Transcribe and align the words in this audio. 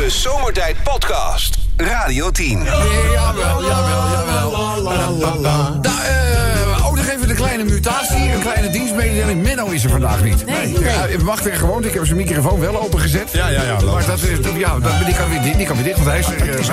De 0.00 0.10
Zomertijd 0.10 0.76
Podcast. 0.82 1.58
Radio 1.76 2.30
10. 2.30 2.64
Jawel, 2.64 3.62
jawel, 3.62 3.62
jawel. 3.62 4.50
Nou, 5.40 5.80
eh, 5.82 6.86
ook 6.86 6.96
nog 6.96 7.06
even 7.06 7.28
de 7.28 7.34
kleine 7.34 7.64
mutatie, 7.64 8.32
een 8.32 8.40
kleine 8.40 8.70
dienstmededeling. 8.70 9.42
Menno 9.42 9.66
is 9.66 9.84
er 9.84 9.90
vandaag 9.90 10.22
niet. 10.22 10.46
Nee. 10.46 10.72
Ja, 10.72 10.88
hij 10.88 11.18
mag 11.18 11.42
weer 11.42 11.56
gewoon. 11.56 11.84
Ik 11.84 11.94
heb 11.94 12.04
zijn 12.04 12.16
microfoon 12.16 12.60
wel 12.60 12.82
opengezet. 12.82 13.32
Ja, 13.32 13.48
ja, 13.48 13.62
ja. 13.62 13.80
Maar 13.80 14.06
dat 14.06 14.22
is, 14.22 14.38
ja, 14.56 14.78
dat, 14.78 14.92
die, 15.06 15.14
kan 15.14 15.28
weer, 15.30 15.56
die 15.56 15.66
kan 15.66 15.76
weer 15.76 15.84
dicht, 15.84 15.96
want 15.96 16.08
hij 16.08 16.18
is 16.18 16.26
er. 16.26 16.60
eh, 16.60 16.68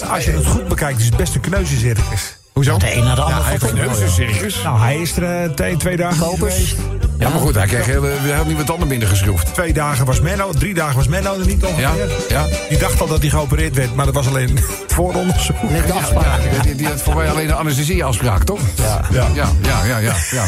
nou, 0.00 0.12
als 0.12 0.24
je 0.24 0.30
het 0.30 0.46
goed 0.46 0.68
bekijkt, 0.68 0.98
is 1.00 1.06
het 1.06 1.16
best 1.16 1.34
een 1.34 1.40
kneuzencircus. 1.40 2.36
Hoezo? 2.52 2.78
De 2.78 2.94
een 2.94 3.04
na 3.04 3.14
de 3.14 3.20
ander. 3.20 3.42
hij 3.42 3.50
heeft 3.50 3.62
op. 3.62 3.70
een 3.70 3.84
Dat 3.84 3.96
is 3.96 4.02
een 4.02 4.10
circus. 4.10 4.62
Nou, 4.62 4.78
hij 4.78 4.96
is 4.96 5.16
er 5.16 5.42
eh, 5.42 5.50
twee, 5.50 5.76
twee 5.76 5.96
dagen 5.96 6.26
geweest. 6.26 6.76
Ja, 7.18 7.28
maar 7.28 7.40
goed, 7.40 7.54
hij 7.54 7.66
kreeg 7.66 7.86
heel, 7.86 8.04
heel 8.04 8.44
nieuwe 8.44 8.64
tanden 8.64 8.88
binnengeschroefd. 8.88 9.54
Twee 9.54 9.72
dagen 9.72 10.06
was 10.06 10.20
Menno, 10.20 10.50
drie 10.52 10.74
dagen 10.74 10.96
was 10.96 11.08
Menno 11.08 11.38
er 11.40 11.46
niet 11.46 11.64
ongeveer. 11.64 12.08
ja. 12.28 12.46
Die 12.68 12.78
dacht 12.78 13.00
al 13.00 13.06
dat 13.06 13.20
hij 13.20 13.28
geopereerd 13.30 13.74
werd, 13.74 13.94
maar 13.94 14.04
dat 14.04 14.14
was 14.14 14.26
alleen 14.26 14.56
het 14.56 14.64
vooronderzoek. 14.94 15.70
Net 15.70 15.86
de 15.86 15.92
afspraak. 15.92 16.40
Ja, 16.56 16.62
die, 16.62 16.74
die 16.74 16.86
had 16.86 17.02
voor 17.02 17.14
mij 17.14 17.30
alleen 17.30 17.48
een 17.48 17.54
anesthesieafspraak, 17.54 18.42
toch? 18.44 18.60
Ja. 18.74 19.00
Ja, 19.10 19.26
ja, 19.34 19.48
ja, 19.62 19.84
ja. 19.84 19.98
ja, 19.98 20.14
ja. 20.30 20.44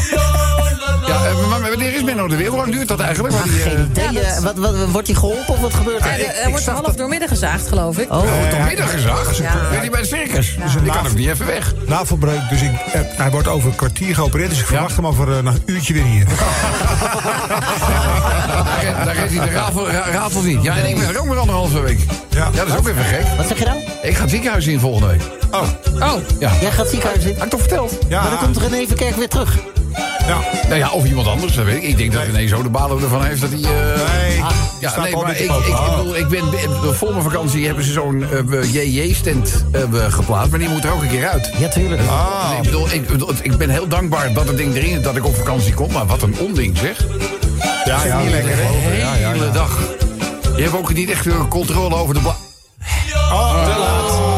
ja 1.07 1.25
eh, 1.25 1.47
maar 1.49 1.61
wanneer 1.61 1.95
is 1.95 2.03
Menno 2.03 2.23
er 2.27 2.37
weer? 2.37 2.47
Hoe 2.47 2.57
lang 2.57 2.71
duurt 2.71 2.87
dat 2.87 2.99
eigenlijk? 2.99 3.33
Want 3.33 3.45
die, 3.51 3.63
eh, 3.63 3.69
Geen 3.71 3.87
idee. 3.91 4.03
Ja, 4.03 4.11
dat- 4.21 4.23
eh, 4.37 4.39
wat, 4.43 4.57
wat, 4.57 4.89
wordt 4.91 5.07
hij 5.07 5.15
geholpen 5.15 5.53
of 5.53 5.59
wat 5.59 5.73
gebeurt 5.73 6.05
er? 6.05 6.17
de- 6.17 6.23
er 6.25 6.49
wordt 6.49 6.65
half 6.65 6.95
doormidden 6.95 7.27
gezaagd, 7.27 7.67
geloof 7.67 7.97
ik. 7.97 8.11
Oh, 8.11 8.21
Tot 8.49 8.65
middag 8.67 8.91
gezag. 8.91 9.37
Ja. 9.37 9.53
Weet 9.69 9.79
hij 9.79 9.89
bij 9.89 9.99
het 9.99 10.09
circus? 10.09 10.55
Die 10.83 10.91
kan 10.91 11.07
ook 11.07 11.13
niet 11.15 11.27
even 11.29 11.45
weg. 11.45 11.73
Navelbreuk, 11.85 12.49
dus 12.49 12.61
ik, 12.61 12.71
eh, 12.93 13.01
hij 13.05 13.31
wordt 13.31 13.47
over 13.47 13.69
een 13.69 13.75
kwartier 13.75 14.15
geopereerd, 14.15 14.49
dus 14.49 14.59
ik 14.59 14.65
verwacht 14.65 14.95
hem 14.95 15.07
over 15.07 15.31
eh, 15.31 15.37
een 15.37 15.61
uurtje 15.65 15.93
weer 15.93 16.03
hier. 16.05 16.25
Daar, 18.65 19.05
daar 19.05 19.15
redt 19.15 19.33
hij 19.37 19.45
de 19.45 19.51
rafel, 19.53 19.89
ra- 19.91 20.09
rafel 20.11 20.41
niet. 20.41 20.63
Ja, 20.63 20.77
en 20.77 20.89
ik 20.89 20.95
ben 20.97 21.07
er 21.07 21.19
ook 21.19 21.25
maar 21.25 21.37
anderhalve 21.37 21.79
week. 21.81 22.05
Ja. 22.29 22.37
Ja, 22.39 22.49
dat 22.51 22.67
is 22.67 22.75
ook 22.77 22.87
even 22.87 23.03
gek. 23.03 23.23
wat 23.37 23.47
zeg 23.47 23.59
je 23.59 23.65
nou? 23.65 23.77
Ik 24.01 24.15
ga 24.15 24.21
het 24.21 24.29
ziekenhuis 24.29 24.67
in 24.67 24.79
volgende 24.79 25.07
week. 25.07 25.21
Oh, 25.51 25.61
Oh, 25.99 26.13
Ja. 26.39 26.51
Jij 26.61 26.71
gaat 26.71 26.87
ziekenhuis 26.89 27.23
in. 27.23 27.33
Had 27.35 27.43
ik 27.43 27.49
toch 27.49 27.59
verteld? 27.59 27.97
ja. 28.07 28.21
Maar 28.21 28.29
dan 28.29 28.39
komt 28.39 28.57
René 28.57 28.87
Verkerk 28.87 29.15
weer 29.15 29.27
terug. 29.29 29.57
Ja. 30.35 30.67
Nou 30.67 30.75
ja, 30.79 30.89
of 30.91 31.05
iemand 31.05 31.27
anders, 31.27 31.55
dat 31.55 31.65
weet 31.65 31.75
ik. 31.75 31.83
Ik 31.83 31.97
denk 31.97 32.13
dat 32.13 32.23
René 32.23 32.47
zo 32.47 32.63
de 32.63 32.69
balen 32.69 33.01
ervan 33.03 33.23
heeft 33.25 33.41
dat 33.41 33.49
hij... 33.49 33.59
eh, 33.59 33.67
Nee, 34.21 34.31
die 34.35 34.43
Ja, 34.79 34.99
nee, 35.01 35.15
maar 35.15 35.31
ik, 35.31 35.37
ik, 35.39 35.51
ik, 35.51 35.75
bedoel, 35.95 36.15
ik 36.15 36.27
ben, 36.27 36.49
ben- 36.49 36.95
voor 36.95 37.11
mijn 37.11 37.23
vakantie 37.23 37.65
hebben 37.65 37.83
ze 37.83 37.91
zo'n 37.91 38.25
eh, 38.51 38.73
JJ-stand 38.73 39.65
geplaatst, 40.09 40.49
maar 40.49 40.59
die 40.59 40.69
moet 40.69 40.83
er 40.83 40.91
ook 40.91 41.01
een 41.01 41.07
keer 41.09 41.27
uit. 41.29 41.51
Ja, 41.57 41.67
tuurlijk. 41.67 42.01
Ah. 42.09 42.49
Nee, 42.49 42.57
ik, 42.57 42.63
bedoel, 42.63 42.87
ik, 42.91 43.07
bedoel, 43.07 43.31
ik 43.41 43.57
ben 43.57 43.69
heel 43.69 43.87
dankbaar 43.87 44.33
dat 44.33 44.47
het 44.47 44.57
ding 44.57 44.75
erin 44.75 44.97
is, 44.97 45.01
dat 45.03 45.15
ik 45.15 45.25
op 45.25 45.35
vakantie 45.35 45.73
kom, 45.73 45.91
maar 45.91 46.05
wat 46.05 46.21
een 46.21 46.35
onding 46.39 46.77
zeg. 46.77 46.97
Ja, 47.85 48.03
ja, 48.05 48.19
Niet 48.21 48.31
lekker, 48.31 48.55
de 48.55 48.61
hè? 48.61 48.97
Ja, 48.97 49.15
ja, 49.15 49.31
hele 49.31 49.45
ja. 49.45 49.51
dag. 49.51 49.79
Je 50.55 50.61
hebt 50.63 50.75
ook 50.75 50.93
niet 50.93 51.09
echt 51.09 51.27
eh, 51.27 51.47
controle 51.49 51.95
over 51.95 52.13
de 52.13 52.19
bla... 52.19 52.35
Oh, 53.31 53.63
te 53.63 53.79
laat. 53.79 54.29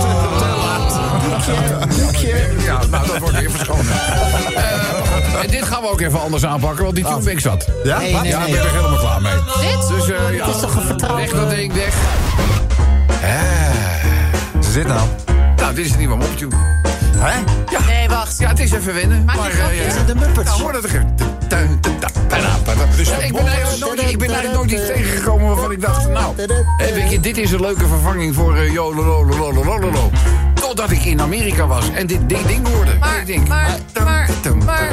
Ja, 2.66 2.80
nou, 2.90 3.08
dat 3.08 3.18
wordt 3.18 3.40
weer 3.40 3.52
verschonen. 3.52 3.86
Eh, 5.44 5.50
en 5.50 5.60
dit 5.60 5.68
gaan 5.68 5.82
we 5.82 5.90
ook 5.90 6.02
even 6.02 6.22
anders 6.22 6.46
aanpakken, 6.46 6.84
want 6.84 6.96
die 6.96 7.04
tune 7.06 7.22
ben 7.24 7.34
ik 7.34 7.40
zat. 7.40 7.68
Ja? 7.84 7.98
Nee, 8.00 8.14
Wat? 8.14 8.22
nee, 8.22 8.32
Ja, 8.32 8.46
ik 8.46 8.52
ben 8.52 8.62
er 8.62 8.70
helemaal 8.72 8.98
klaar 8.98 9.22
mee. 9.22 9.34
dit? 9.34 9.88
Dus 9.88 10.10
eh 10.10 10.36
ja, 10.36 10.46
Het 10.46 10.56
is 10.56 10.62
toch 10.62 10.76
een 10.76 10.82
vertrouwd... 10.82 11.20
weg 11.20 11.32
dat 11.32 11.50
ding, 11.50 11.74
weg. 11.74 11.94
Ze 14.64 14.72
zit 14.72 14.88
nou. 14.88 15.08
Nou, 15.56 15.76
dit 15.76 15.86
is 15.86 15.92
een 15.92 15.98
nieuwe 15.98 16.16
moptune. 16.16 16.56
Hè? 17.18 17.38
Ja. 17.72 17.86
Nee, 17.88 18.10
wacht. 18.10 18.38
Ja, 18.38 18.50
het 18.50 18.60
is 18.60 18.72
even 18.72 19.00
je 19.00 19.22
maar, 19.26 19.50
eh, 19.50 19.88
Is 19.88 19.96
het 19.96 20.08
de 20.08 20.16
Muppets? 20.16 20.50
Nou, 20.50 20.62
hoor 20.62 20.72
dat 20.72 20.84
er... 20.84 21.06
Ja, 23.04 23.18
ik 23.18 23.34
ben 23.34 23.48
eigenlijk 23.48 23.80
nooit, 23.80 24.12
ik 24.12 24.18
ben 24.18 24.30
eigenlijk 24.30 24.54
nooit 24.54 24.72
iets 24.72 24.88
tegengekomen 24.88 25.48
waarvan 25.48 25.72
ik 25.72 25.82
dacht... 25.82 26.10
Nou, 26.10 26.36
weet 26.78 27.12
je, 27.12 27.20
dit 27.20 27.38
is 27.38 27.52
een 27.52 27.62
leuke 27.62 27.88
vervanging 27.88 28.36
voor 28.36 28.58
uh, 28.58 28.74
jolololololololo. 28.74 30.12
Totdat 30.54 30.92
ik 30.92 31.06
in 31.06 31.22
Amerika 31.22 31.68
was 31.68 31.92
en 31.94 32.08
dit 32.08 32.30
ding, 32.30 32.46
ding 32.46 32.68
hoorde. 32.68 32.92
Maar, 33.00 33.20
ik 33.20 33.26
denk, 33.26 33.48
maar, 33.48 33.78
maar, 34.04 34.30
maar, 34.66 34.92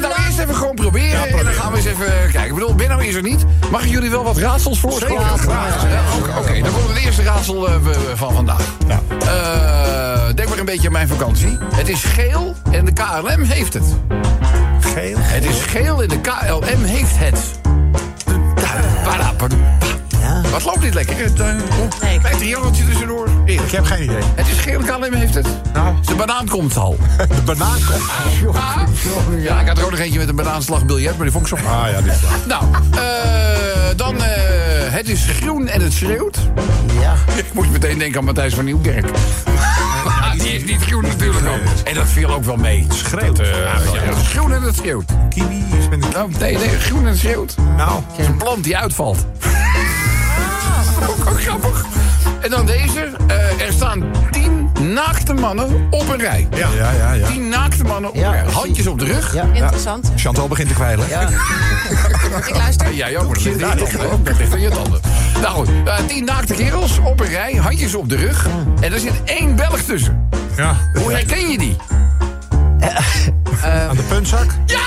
Laten 0.00 0.08
we 0.10 0.14
het 0.14 0.16
nou 0.16 0.26
eerst 0.26 0.38
even 0.38 0.54
gewoon 0.54 0.74
proberen. 0.74 1.38
en 1.38 1.44
dan 1.44 1.54
gaan 1.54 1.70
we 1.70 1.76
eens 1.76 1.86
even 1.86 2.06
kijken. 2.06 2.44
Ik 2.44 2.54
bedoel, 2.54 2.74
Benno 2.74 2.98
is 2.98 3.14
er 3.14 3.22
niet. 3.22 3.44
Mag 3.70 3.84
ik 3.84 3.90
jullie 3.90 4.10
wel 4.10 4.24
wat 4.24 4.36
raadsels 4.36 4.80
voorstellen? 4.80 5.20
Ja, 5.20 5.32
Oké, 6.38 6.60
dan 6.60 6.72
komt 6.72 6.88
het 6.88 6.98
eerste 7.04 7.22
raadsel 7.22 7.68
eh, 7.68 7.74
van 8.14 8.32
vandaag. 8.34 8.64
Ja. 8.86 9.00
Eh, 9.20 10.34
denk 10.34 10.48
maar 10.48 10.58
een 10.58 10.64
beetje 10.64 10.86
aan 10.86 10.92
mijn 10.92 11.08
vakantie. 11.08 11.58
Het 11.74 11.88
is 11.88 12.04
geel 12.04 12.54
en 12.70 12.84
de 12.84 12.92
KLM 12.92 13.42
heeft 13.42 13.74
het. 13.74 13.84
Geel. 14.80 15.16
Het 15.18 15.44
is 15.44 15.60
geel 15.62 16.02
en 16.02 16.08
de 16.08 16.20
KLM 16.20 16.84
heeft 16.84 17.18
het. 17.18 17.38
Ja. 20.20 20.40
Wat 20.50 20.64
loopt 20.64 20.80
dit 20.80 20.94
lekker? 20.94 21.16
Het, 21.16 21.40
eh, 21.40 21.46
Nee. 22.02 22.18
Klein 22.18 22.36
triangeltje 22.36 22.84
tussendoor. 22.84 23.28
Ik 23.44 23.60
heb 23.70 23.84
geen 23.84 24.02
idee. 24.02 24.22
Het 24.34 24.46
is 24.48 24.58
geel, 24.58 24.80
de 24.80 24.86
KLM 24.86 25.12
heeft 25.12 25.34
het. 25.34 25.46
Nou, 25.72 25.94
De 26.06 26.14
banaan 26.14 26.48
komt 26.48 26.76
al. 26.76 26.96
de 27.36 27.42
banaan 27.44 27.78
komt. 27.90 28.56
Ah, 28.56 28.76
ja, 29.38 29.60
ik 29.60 29.68
had 29.68 29.78
er 29.78 29.84
ook 29.84 29.90
nog 29.90 30.00
eentje 30.00 30.18
met 30.18 30.28
een 30.28 30.36
banaanslagbiljet, 30.36 31.14
maar 31.16 31.22
die 31.22 31.32
vond 31.32 31.50
ik 31.50 31.58
zo 31.58 31.66
Ah 31.68 31.90
ja, 31.90 32.00
dit 32.00 32.12
is 32.12 32.20
waar. 32.20 32.38
Nou, 32.58 32.64
eh, 32.94 33.96
dan... 33.96 34.16
eh, 34.22 34.30
het 34.92 35.08
is 35.08 35.24
groen 35.40 35.68
en 35.68 35.80
het 35.80 35.92
schreeuwt. 35.92 36.38
Ja. 37.00 37.14
Ik 37.36 37.44
moest 37.52 37.70
meteen 37.70 37.98
denken 37.98 38.18
aan 38.18 38.24
Matthijs 38.24 38.54
van 38.54 38.64
Nieuwkerk. 38.64 39.06
Die 40.38 40.54
is 40.54 40.64
niet 40.64 40.80
groen 40.82 41.02
natuurlijk 41.02 41.46
ook. 41.46 41.60
En 41.84 41.94
dat 41.94 42.06
viel 42.08 42.30
ook 42.30 42.44
wel 42.44 42.56
mee. 42.56 42.86
Schreeuwt. 42.88 43.36
Dat, 43.36 43.46
eh, 43.46 44.18
groen 44.18 44.52
en 44.52 44.62
het 44.62 44.76
schreeuwt. 44.76 45.04
Kiwi 45.28 45.64
is 45.78 45.88
met 45.88 46.04
een 46.04 46.10
Nou, 46.12 46.30
nee, 46.38 46.56
nee, 46.58 46.68
groen 46.68 46.98
en 47.00 47.06
het 47.06 47.18
schreeuwt. 47.18 47.56
Nou, 47.76 48.00
Het 48.10 48.18
is 48.18 48.26
een 48.26 48.36
plant 48.36 48.64
die 48.64 48.76
uitvalt. 48.76 49.26
ook, 51.08 51.26
ook 51.30 51.40
grappig. 51.40 51.84
En 52.40 52.50
dan 52.50 52.66
deze. 52.66 53.10
eh, 53.26 53.60
er 53.66 53.72
staan 53.72 54.04
tien 54.30 54.45
naakte 54.96 55.32
mannen 55.34 55.86
op 55.90 56.08
een 56.08 56.18
rij. 56.20 56.48
ja, 56.54 56.68
ja, 56.76 56.90
ja. 56.90 57.12
ja. 57.12 57.26
Tien 57.26 57.48
naakte 57.48 57.84
mannen 57.84 58.10
op 58.10 58.16
Ja, 58.16 58.26
een 58.26 58.44
rij. 58.44 58.52
Handjes 58.52 58.86
op 58.86 58.98
de 58.98 59.04
rug. 59.04 59.34
Ja. 59.34 59.44
Interessant. 59.52 60.12
Chantal 60.16 60.48
begint 60.48 60.68
te 60.68 60.74
kwijlen. 60.74 61.08
Ja. 61.08 61.28
Ik 62.48 62.56
luister. 62.56 62.86
Ja, 62.94 63.08
jij 63.10 63.18
ook, 63.18 63.26
maar 63.26 63.34
dat 63.34 63.44
ligt 63.44 63.62
aan 63.62 63.78
je 63.78 63.84
tanden. 63.90 64.08
hoor. 64.08 64.22
Dat 64.22 64.38
ligt 64.38 64.52
aan 64.52 64.60
je 64.60 64.68
tanden. 64.68 65.00
Nou 65.40 65.54
goed, 65.54 65.68
eh, 65.84 65.94
tien 66.06 66.24
naakte 66.24 66.54
kerels 66.54 66.98
op 66.98 67.20
een 67.20 67.26
rij, 67.28 67.54
handjes 67.54 67.94
op 67.94 68.08
de 68.08 68.16
rug. 68.16 68.46
En 68.80 68.92
er 68.92 68.98
zit 68.98 69.22
één 69.24 69.56
Belg 69.56 69.80
tussen. 69.80 70.28
Ja. 70.56 70.76
Hoe 70.94 71.12
herken 71.12 71.50
je 71.50 71.58
die? 71.58 71.76
Aan 73.88 73.96
de 73.96 74.02
puntzak. 74.08 74.46
Ja! 74.66 74.84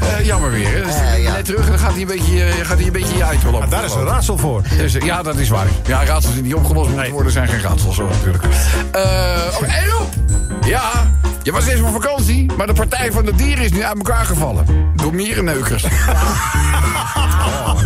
Eh, 0.00 0.26
jammer 0.26 0.50
weer? 0.50 0.82
Dus 0.84 0.94
Eh, 0.94 1.22
ja. 1.22 1.32
Net 1.32 1.44
terug 1.44 1.64
en 1.64 1.70
dan 1.70 1.78
gaat 1.78 1.92
hij 1.92 2.00
een 2.00 2.06
beetje, 2.06 2.44
eh, 2.44 2.66
gaat 2.66 2.76
hij 2.76 2.86
een 2.86 2.92
beetje 2.92 3.16
je 3.16 3.24
uit 3.24 3.42
wel 3.42 3.52
op. 3.52 3.62
Ah, 3.62 3.70
daar 3.70 3.84
is 3.84 3.94
een 3.94 4.04
raadsel 4.04 4.38
voor. 4.38 4.62
Dus, 4.76 4.92
ja, 4.92 5.22
dat 5.22 5.36
is 5.36 5.48
waar. 5.48 5.66
Ja, 5.86 6.04
raadsels 6.04 6.34
die 6.34 6.42
niet 6.42 6.54
opgelost 6.54 6.90
moeten 6.90 7.10
worden 7.12 7.32
zijn 7.32 7.48
geen 7.48 7.60
raadsels, 7.60 7.96
hoor, 7.96 8.08
natuurlijk. 8.08 8.44
Eh 8.92 9.00
oh, 9.60 9.76
en 9.76 9.86
Rob! 9.86 10.12
Ja, 10.66 10.90
je 11.42 11.52
was 11.52 11.66
eerst 11.66 11.82
op 11.82 11.92
vakantie, 11.92 12.52
maar 12.56 12.66
de 12.66 12.72
Partij 12.72 13.12
van 13.12 13.24
de 13.24 13.34
Dieren 13.34 13.64
is 13.64 13.72
nu 13.72 13.84
uit 13.84 13.96
elkaar 13.96 14.24
gevallen. 14.24 14.64
Door 14.96 15.14
mierenneukers. 15.14 15.82
Ja, 15.82 15.88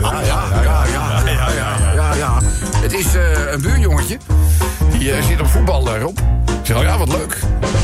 ja, 0.00 0.44
ja, 0.62 0.62
ja, 0.62 0.84
ja, 0.92 1.22
ja, 1.24 1.48
ja, 1.56 1.92
ja, 1.94 2.14
ja. 2.14 2.38
Het 2.76 2.92
is 2.92 3.14
eh, 3.14 3.52
een 3.52 3.60
buurjongetje. 3.60 4.18
Die 4.98 5.22
zit 5.22 5.40
op 5.40 5.46
voetbal, 5.46 5.98
Rob. 5.98 6.18
Zeg, 6.68 6.76
oh 6.76 6.82
ja, 6.82 6.98
wat 6.98 7.08
leuk. 7.08 7.40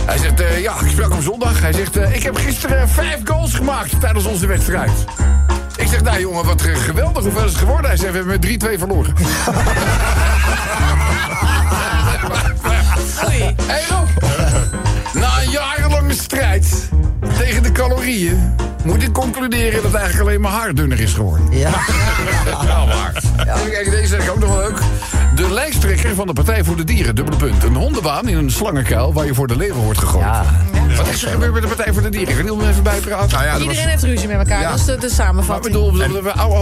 Hij 0.06 0.18
zegt, 0.18 0.40
eh, 0.40 0.60
ja, 0.60 0.80
ik 0.80 0.90
sprak 0.90 1.12
hem 1.12 1.22
zondag. 1.22 1.60
Hij 1.60 1.72
zegt, 1.72 1.96
eh, 1.96 2.16
ik 2.16 2.22
heb 2.22 2.36
gisteren 2.36 2.88
vijf 2.88 3.20
goals 3.24 3.54
gemaakt 3.54 4.00
tijdens 4.00 4.24
onze 4.24 4.46
wedstrijd. 4.46 4.90
Ik 5.76 5.88
zeg, 5.88 6.02
nou 6.02 6.20
jongen, 6.20 6.44
wat 6.44 6.62
eh, 6.62 6.76
geweldig. 6.76 7.22
Hoeveel 7.22 7.44
is 7.44 7.50
het 7.50 7.58
geworden? 7.58 7.86
Hij 7.86 7.96
zegt, 7.96 8.10
we 8.10 8.16
hebben 8.16 8.34
met 8.40 8.42
3-2 8.42 8.78
verloren. 8.78 9.14
Hé 13.66 13.80
Rob, 13.88 14.08
na 15.12 15.42
een 15.42 15.50
jarenlange 15.50 16.14
strijd 16.14 16.88
tegen 17.38 17.62
de 17.62 17.72
calorieën... 17.72 18.54
moet 18.84 19.02
ik 19.02 19.12
concluderen 19.12 19.82
dat 19.82 19.94
eigenlijk 19.94 20.28
alleen 20.28 20.40
maar 20.40 20.52
haar 20.52 20.74
dunner 20.74 21.00
is 21.00 21.12
geworden. 21.12 21.58
Ja. 21.58 21.70
Ja, 22.64 22.86
waar. 22.86 23.12
Even 23.56 23.70
kijken, 23.70 23.90
deze 23.90 24.06
zeg 24.06 24.22
ik 24.24 24.30
ook 24.30 24.38
nog 24.38 24.48
wel 24.48 24.58
leuk. 24.58 24.78
De 25.34 25.50
lijsttrekker 25.52 26.14
van 26.14 26.26
de 26.26 26.32
Partij 26.32 26.64
voor 26.64 26.76
de 26.76 26.84
Dieren, 26.84 27.14
dubbele 27.14 27.36
punt. 27.36 27.62
Een 27.62 27.74
hondenbaan 27.74 28.28
in 28.28 28.36
een 28.36 28.50
slangenkuil 28.50 29.12
waar 29.12 29.26
je 29.26 29.34
voor 29.34 29.46
de 29.46 29.56
leeuwen 29.56 29.82
wordt 29.82 29.98
gegooid. 29.98 30.24
Ja. 30.24 30.44
Wat 30.96 31.08
is 31.08 31.22
er 31.24 31.30
gebeurd 31.30 31.52
met 31.52 31.62
de 31.62 31.68
Partij 31.68 31.92
voor 31.92 32.02
de 32.02 32.08
Dieren? 32.08 32.28
Ik 32.28 32.34
wil 32.34 32.44
niet 32.56 32.62
om 32.62 32.68
even 32.68 32.82
bijpraten. 32.82 33.28
Nou 33.30 33.44
ja, 33.44 33.52
was... 33.52 33.62
Iedereen 33.62 33.88
heeft 33.88 34.02
ruzie 34.02 34.28
met 34.28 34.36
elkaar. 34.36 34.60
Ja. 34.60 34.70
Dat 34.70 34.78
is 34.78 34.84
de, 34.84 34.92
de 34.92 34.98
Maar 34.98 35.08
ik 35.08 35.14
samenvatting. 35.14 35.74
bedoel, 35.74 35.92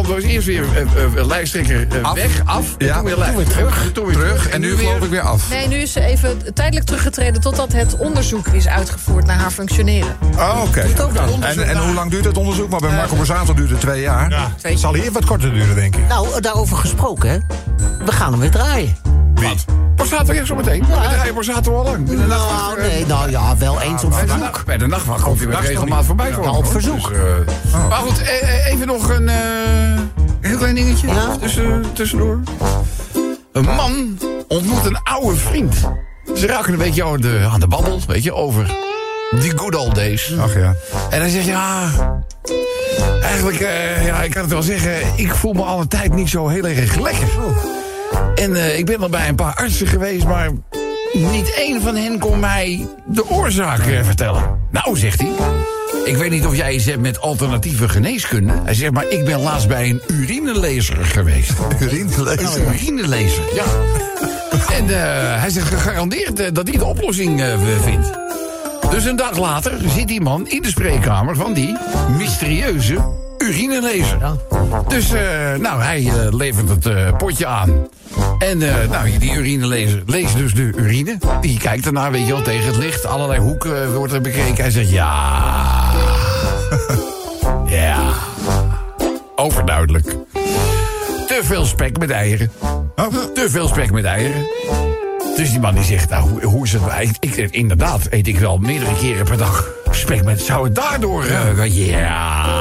we, 0.04 0.14
dus 0.14 0.24
eerst 0.24 0.46
weer 0.46 0.64
eh, 0.74 1.04
eh, 1.20 1.26
lijsttrekker 1.26 1.86
eh, 1.90 2.02
Af. 2.02 2.14
weg, 2.14 2.40
af. 2.44 2.64
En 2.78 2.86
Ja. 2.86 2.94
toen 2.94 3.04
weer, 3.04 3.14
Toen 3.14 3.44
terug. 3.44 3.92
Toen 3.92 4.06
weer 4.06 4.14
terug. 4.14 4.48
En 4.48 4.60
nu 4.60 4.76
geloof 4.76 5.00
ik 5.02 5.10
weer 5.10 5.20
af. 5.20 5.50
Nee, 5.50 5.68
nu 5.68 5.76
is 5.76 5.92
ze 5.92 6.00
even 6.00 6.54
tijdelijk 6.54 6.86
teruggetreden 6.86 7.40
totdat 7.40 7.72
het 7.72 7.96
onderzoek 7.96 8.46
is 8.46 8.68
uitgevoerd 8.68 9.26
naar 9.26 9.38
haar 9.38 9.50
functioneren. 9.50 10.16
Oh, 10.36 10.62
oké. 10.66 10.80
En, 11.40 11.68
en 11.68 11.76
hoe 11.76 11.94
lang 11.94 12.10
duurt 12.12 12.24
het 12.24 12.36
onderzoek? 12.38 12.68
Maar 12.70 12.80
bij 12.80 12.90
Marco 12.94 13.16
Borsato 13.16 13.54
duurt 13.54 13.70
het 13.70 13.80
twee 13.80 14.00
jaar. 14.00 14.50
Het 14.62 14.78
zal 14.80 14.94
hier 14.94 15.12
wat 15.12 15.24
korter 15.24 15.52
duren, 15.52 15.74
denk 15.74 15.96
ik. 15.96 16.08
Nou, 16.08 16.40
daarover 16.40 16.76
gesproken, 16.76 17.30
hè. 17.30 17.38
We 18.04 18.12
gaan 18.12 18.30
hem 18.30 18.40
weer 18.40 18.50
draaien. 18.50 18.96
Wie? 19.34 19.54
Borsato, 19.96 20.32
ja, 20.32 20.44
zometeen. 20.44 20.84
Ja. 20.88 21.00
We 21.00 21.08
draaien 21.08 21.34
Borsato 21.34 21.76
al 21.76 21.84
lang. 21.84 22.26
Nou, 22.26 22.80
nee, 22.80 23.06
nou 23.06 23.30
ja, 23.30 23.56
wel 23.56 23.80
eens 23.80 24.04
op 24.04 24.10
bij 24.10 24.20
de, 24.20 24.26
verzoek. 24.26 24.44
nacht- 24.44 24.64
bij 24.66 24.78
de 24.78 24.86
nachtwacht 24.86 25.22
komt 25.22 25.38
hij 25.38 25.46
met 25.48 25.58
regelmaat 25.58 26.04
voorbij. 26.04 26.30
Ja, 26.30 26.36
op 26.38 26.44
hoor. 26.44 26.66
verzoek. 26.66 27.08
Dus, 27.08 27.18
eh, 27.72 27.88
Maar 27.88 27.98
goed, 27.98 28.22
eh, 28.22 28.42
eh, 28.66 28.72
even 28.72 28.86
nog 28.86 29.08
een 29.10 29.28
eh, 29.28 29.36
heel 30.40 30.56
klein 30.58 30.74
dingetje 30.74 31.06
Ja? 31.08 31.36
tussen, 31.40 31.84
tussendoor. 31.92 32.40
Een 33.52 33.64
man 33.64 34.18
ontmoet 34.48 34.84
een 34.84 34.98
oude 35.02 35.36
vriend. 35.36 35.74
Ze 36.36 36.46
raken 36.46 36.72
een 36.72 36.78
beetje 36.78 37.04
aan 37.04 37.20
de, 37.20 37.48
aan 37.52 37.60
de 37.60 37.68
babbel, 37.68 38.00
weet 38.06 38.22
je, 38.22 38.34
over 38.34 38.70
die 39.40 39.58
good 39.58 39.74
old 39.74 39.94
days. 39.94 40.32
Ach 40.38 40.54
ja. 40.54 40.74
En 41.10 41.20
hij 41.20 41.28
zegt, 41.28 41.46
ja... 41.46 41.90
Eigenlijk, 43.22 43.60
eh, 43.60 44.06
ja, 44.06 44.22
ik 44.22 44.30
kan 44.30 44.42
het 44.42 44.50
wel 44.50 44.62
zeggen... 44.62 44.92
ik 45.16 45.34
voel 45.34 45.52
me 45.52 45.62
al 45.62 45.80
een 45.80 45.88
tijd 45.88 46.14
niet 46.14 46.28
zo 46.28 46.48
heel 46.48 46.66
erg 46.66 47.00
lekker. 47.00 47.28
En 48.34 48.56
eh, 48.56 48.78
ik 48.78 48.86
ben 48.86 49.02
al 49.02 49.08
bij 49.08 49.28
een 49.28 49.34
paar 49.34 49.54
artsen 49.54 49.86
geweest... 49.86 50.24
maar 50.24 50.50
niet 51.12 51.54
één 51.54 51.82
van 51.82 51.96
hen 51.96 52.18
kon 52.18 52.40
mij 52.40 52.86
de 53.06 53.28
oorzaak 53.28 53.86
eh, 53.86 54.04
vertellen. 54.04 54.58
Nou, 54.70 54.98
zegt 54.98 55.20
hij... 55.20 55.30
Ik 56.04 56.16
weet 56.16 56.30
niet 56.30 56.46
of 56.46 56.56
jij 56.56 56.74
iets 56.74 56.84
hebt 56.84 57.00
met 57.00 57.20
alternatieve 57.20 57.88
geneeskunde. 57.88 58.52
Hij 58.64 58.74
zegt, 58.74 58.92
maar 58.92 59.08
ik 59.08 59.24
ben 59.24 59.40
laatst 59.40 59.68
bij 59.68 59.90
een 59.90 60.02
urinelezer 60.06 61.04
geweest. 61.04 61.52
Urinelezer. 61.80 62.66
Een 62.66 62.74
urinelezer, 62.74 63.44
ja. 63.54 63.64
En 64.76 64.86
hij 65.40 65.50
zegt 65.50 65.68
gegarandeerd 65.68 66.54
dat 66.54 66.68
hij 66.68 66.78
de 66.78 66.84
oplossing 66.84 67.44
vindt. 67.82 68.21
Dus 68.92 69.04
een 69.04 69.16
dag 69.16 69.38
later 69.38 69.72
zit 69.86 70.08
die 70.08 70.20
man 70.20 70.48
in 70.48 70.62
de 70.62 70.68
spreekkamer 70.68 71.36
van 71.36 71.52
die 71.52 71.76
mysterieuze 72.18 72.96
urinelezer. 73.38 74.18
Dus, 74.88 75.12
eh, 75.12 75.54
nou, 75.58 75.82
hij 75.82 76.06
eh, 76.06 76.32
levert 76.32 76.68
het 76.68 76.86
eh, 76.86 77.16
potje 77.16 77.46
aan. 77.46 77.88
En, 78.38 78.58
nou, 78.90 79.18
die 79.18 79.32
urinelezer 79.32 80.02
leest 80.06 80.36
dus 80.36 80.54
de 80.54 80.62
urine. 80.62 81.18
Die 81.40 81.58
kijkt 81.58 81.86
ernaar, 81.86 82.10
weet 82.10 82.26
je 82.26 82.32
wel, 82.32 82.42
tegen 82.42 82.66
het 82.66 82.76
licht. 82.76 83.06
Allerlei 83.06 83.40
hoeken 83.40 83.94
wordt 83.94 84.12
er 84.12 84.20
bekeken. 84.20 84.62
Hij 84.62 84.70
zegt, 84.70 84.90
ja... 84.90 85.90
ja... 87.66 87.98
Overduidelijk. 89.36 90.16
Te 91.26 91.40
veel 91.42 91.64
spek 91.64 91.98
met 91.98 92.10
eieren. 92.10 92.50
Te 93.34 93.46
veel 93.50 93.68
spek 93.68 93.92
met 93.92 94.04
eieren. 94.04 94.46
Dus 95.36 95.50
die 95.50 95.60
man 95.60 95.74
die 95.74 95.84
zegt, 95.84 96.08
nou, 96.08 96.28
hoe, 96.28 96.44
hoe 96.44 96.64
is 96.64 96.72
het? 96.72 96.82
Ik, 97.20 97.36
ik, 97.36 97.50
inderdaad, 97.50 98.06
eet 98.10 98.26
ik 98.26 98.38
wel 98.38 98.58
meerdere 98.58 98.96
keren 98.96 99.24
per 99.24 99.36
dag 99.36 99.68
spek 99.90 100.24
met... 100.24 100.40
Zou 100.40 100.64
het 100.64 100.74
daardoor... 100.74 101.24
eh, 101.24 101.88
ja... 101.88 102.60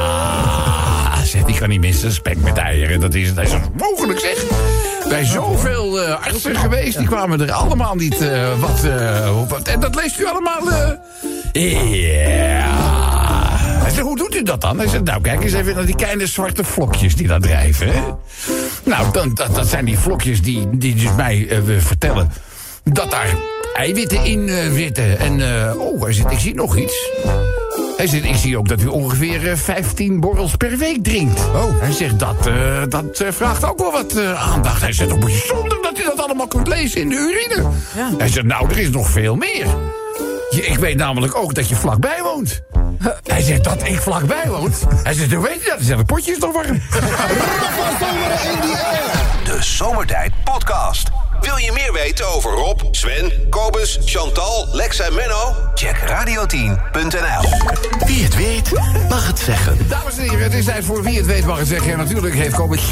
Zegt, 1.24 1.46
die 1.46 1.58
kan 1.58 1.68
niet 1.68 1.80
missen, 1.80 2.12
spek 2.12 2.36
met 2.36 2.56
eieren. 2.56 3.00
Dat 3.00 3.14
is 3.14 3.28
het. 3.28 3.36
Hij 3.36 3.46
zegt, 3.46 3.68
mogelijk 3.78 4.18
zeg. 4.18 4.44
Bij 5.08 5.24
zoveel 5.24 6.02
eh, 6.02 6.26
artsen 6.26 6.56
geweest, 6.56 6.98
die 6.98 7.06
kwamen 7.06 7.40
er 7.40 7.52
allemaal 7.52 7.94
niet 7.94 8.20
eh, 8.20 8.60
wat, 8.60 8.80
wat... 9.48 9.68
En 9.68 9.80
dat 9.80 9.94
leest 9.94 10.18
u 10.18 10.26
allemaal... 10.26 10.60
ja... 11.52 12.90
Hij 13.82 13.90
zegt, 13.90 14.02
hoe 14.02 14.16
doet 14.16 14.34
u 14.34 14.42
dat 14.42 14.60
dan? 14.60 14.78
Hij 14.78 14.88
zegt, 14.88 15.04
nou 15.04 15.20
kijk 15.20 15.42
eens 15.42 15.52
even 15.52 15.74
naar 15.74 15.86
die 15.86 15.94
kleine 15.94 16.26
zwarte 16.26 16.64
vlokjes 16.64 17.14
die 17.14 17.26
daar 17.26 17.40
drijven. 17.40 17.92
Nou, 18.84 19.12
dan, 19.12 19.34
dat, 19.34 19.54
dat 19.54 19.66
zijn 19.66 19.84
die 19.84 19.98
vlokjes 19.98 20.42
die, 20.42 20.68
die 20.72 20.94
dus 20.94 21.14
mij 21.16 21.48
eh, 21.48 21.58
vertellen 21.78 22.32
dat 22.84 23.10
daar 23.10 23.36
eiwitten 23.74 24.24
in 24.24 24.48
eh, 24.48 24.72
zitten. 24.72 25.18
En, 25.18 25.40
eh, 25.40 25.80
oh, 25.80 26.02
hij 26.02 26.12
zegt, 26.12 26.30
ik 26.30 26.38
zie 26.38 26.54
nog 26.54 26.76
iets. 26.76 27.10
Hij 27.96 28.06
zegt, 28.06 28.24
ik 28.24 28.36
zie 28.36 28.58
ook 28.58 28.68
dat 28.68 28.80
u 28.80 28.86
ongeveer 28.86 29.50
eh, 29.50 29.56
15 29.56 30.20
borrels 30.20 30.56
per 30.56 30.78
week 30.78 31.02
drinkt. 31.02 31.40
Oh. 31.40 31.80
Hij 31.80 31.92
zegt, 31.92 32.18
dat, 32.18 32.46
eh, 32.46 32.82
dat 32.88 33.20
eh, 33.20 33.32
vraagt 33.32 33.64
ook 33.64 33.78
wel 33.78 33.92
wat 33.92 34.16
eh, 34.16 34.52
aandacht. 34.52 34.80
Hij 34.80 34.92
zegt, 34.92 35.12
oh, 35.12 35.18
bijzonder 35.18 35.78
dat 35.82 35.98
u 35.98 36.02
dat 36.04 36.20
allemaal 36.20 36.46
kunt 36.46 36.68
lezen 36.68 37.00
in 37.00 37.08
de 37.08 37.14
urine. 37.14 37.68
Hij 38.18 38.28
zegt, 38.28 38.46
nou, 38.46 38.70
er 38.70 38.78
is 38.78 38.90
nog 38.90 39.10
veel 39.10 39.36
meer. 39.36 39.66
Je, 40.50 40.66
ik 40.66 40.78
weet 40.78 40.96
namelijk 40.96 41.36
ook 41.36 41.54
dat 41.54 41.68
je 41.68 41.74
vlakbij 41.74 42.22
woont. 42.22 42.62
Hij 43.24 43.42
zegt 43.42 43.64
dat 43.64 43.88
ik 43.88 44.00
vlakbij 44.00 44.48
woon. 44.48 44.72
Hij 45.02 45.14
zegt, 45.14 45.32
hoe 45.32 45.44
weet 45.44 45.62
je 45.62 45.68
dat? 45.68 45.76
Hij 45.76 45.86
zegt, 45.86 45.98
het 45.98 46.06
potje 46.06 46.32
is 46.32 46.38
nog 46.38 46.52
warm. 46.52 46.80
De 49.44 49.56
Zomertijd 49.60 50.32
Podcast. 50.44 51.21
Wil 51.42 51.56
je 51.56 51.72
meer 51.72 51.92
weten 51.92 52.28
over 52.28 52.50
Rob, 52.50 52.80
Sven, 52.90 53.32
Kobus, 53.50 53.98
Chantal, 54.04 54.68
Lex 54.72 55.00
en 55.00 55.14
Menno? 55.14 55.54
Check 55.74 55.96
radio10.nl. 55.96 57.50
Wie 58.06 58.24
het 58.24 58.36
weet, 58.36 58.70
mag 59.08 59.26
het 59.26 59.38
zeggen. 59.38 59.88
Dames 59.88 60.16
en 60.16 60.22
heren, 60.22 60.42
het 60.42 60.54
is 60.54 60.64
tijd 60.64 60.84
voor 60.84 61.02
wie 61.02 61.16
het 61.16 61.26
weet 61.26 61.46
mag 61.46 61.58
het 61.58 61.68
zeggen. 61.68 61.92
En 61.92 61.98
natuurlijk 61.98 62.34
heeft 62.34 62.54
Kobus 62.54 62.82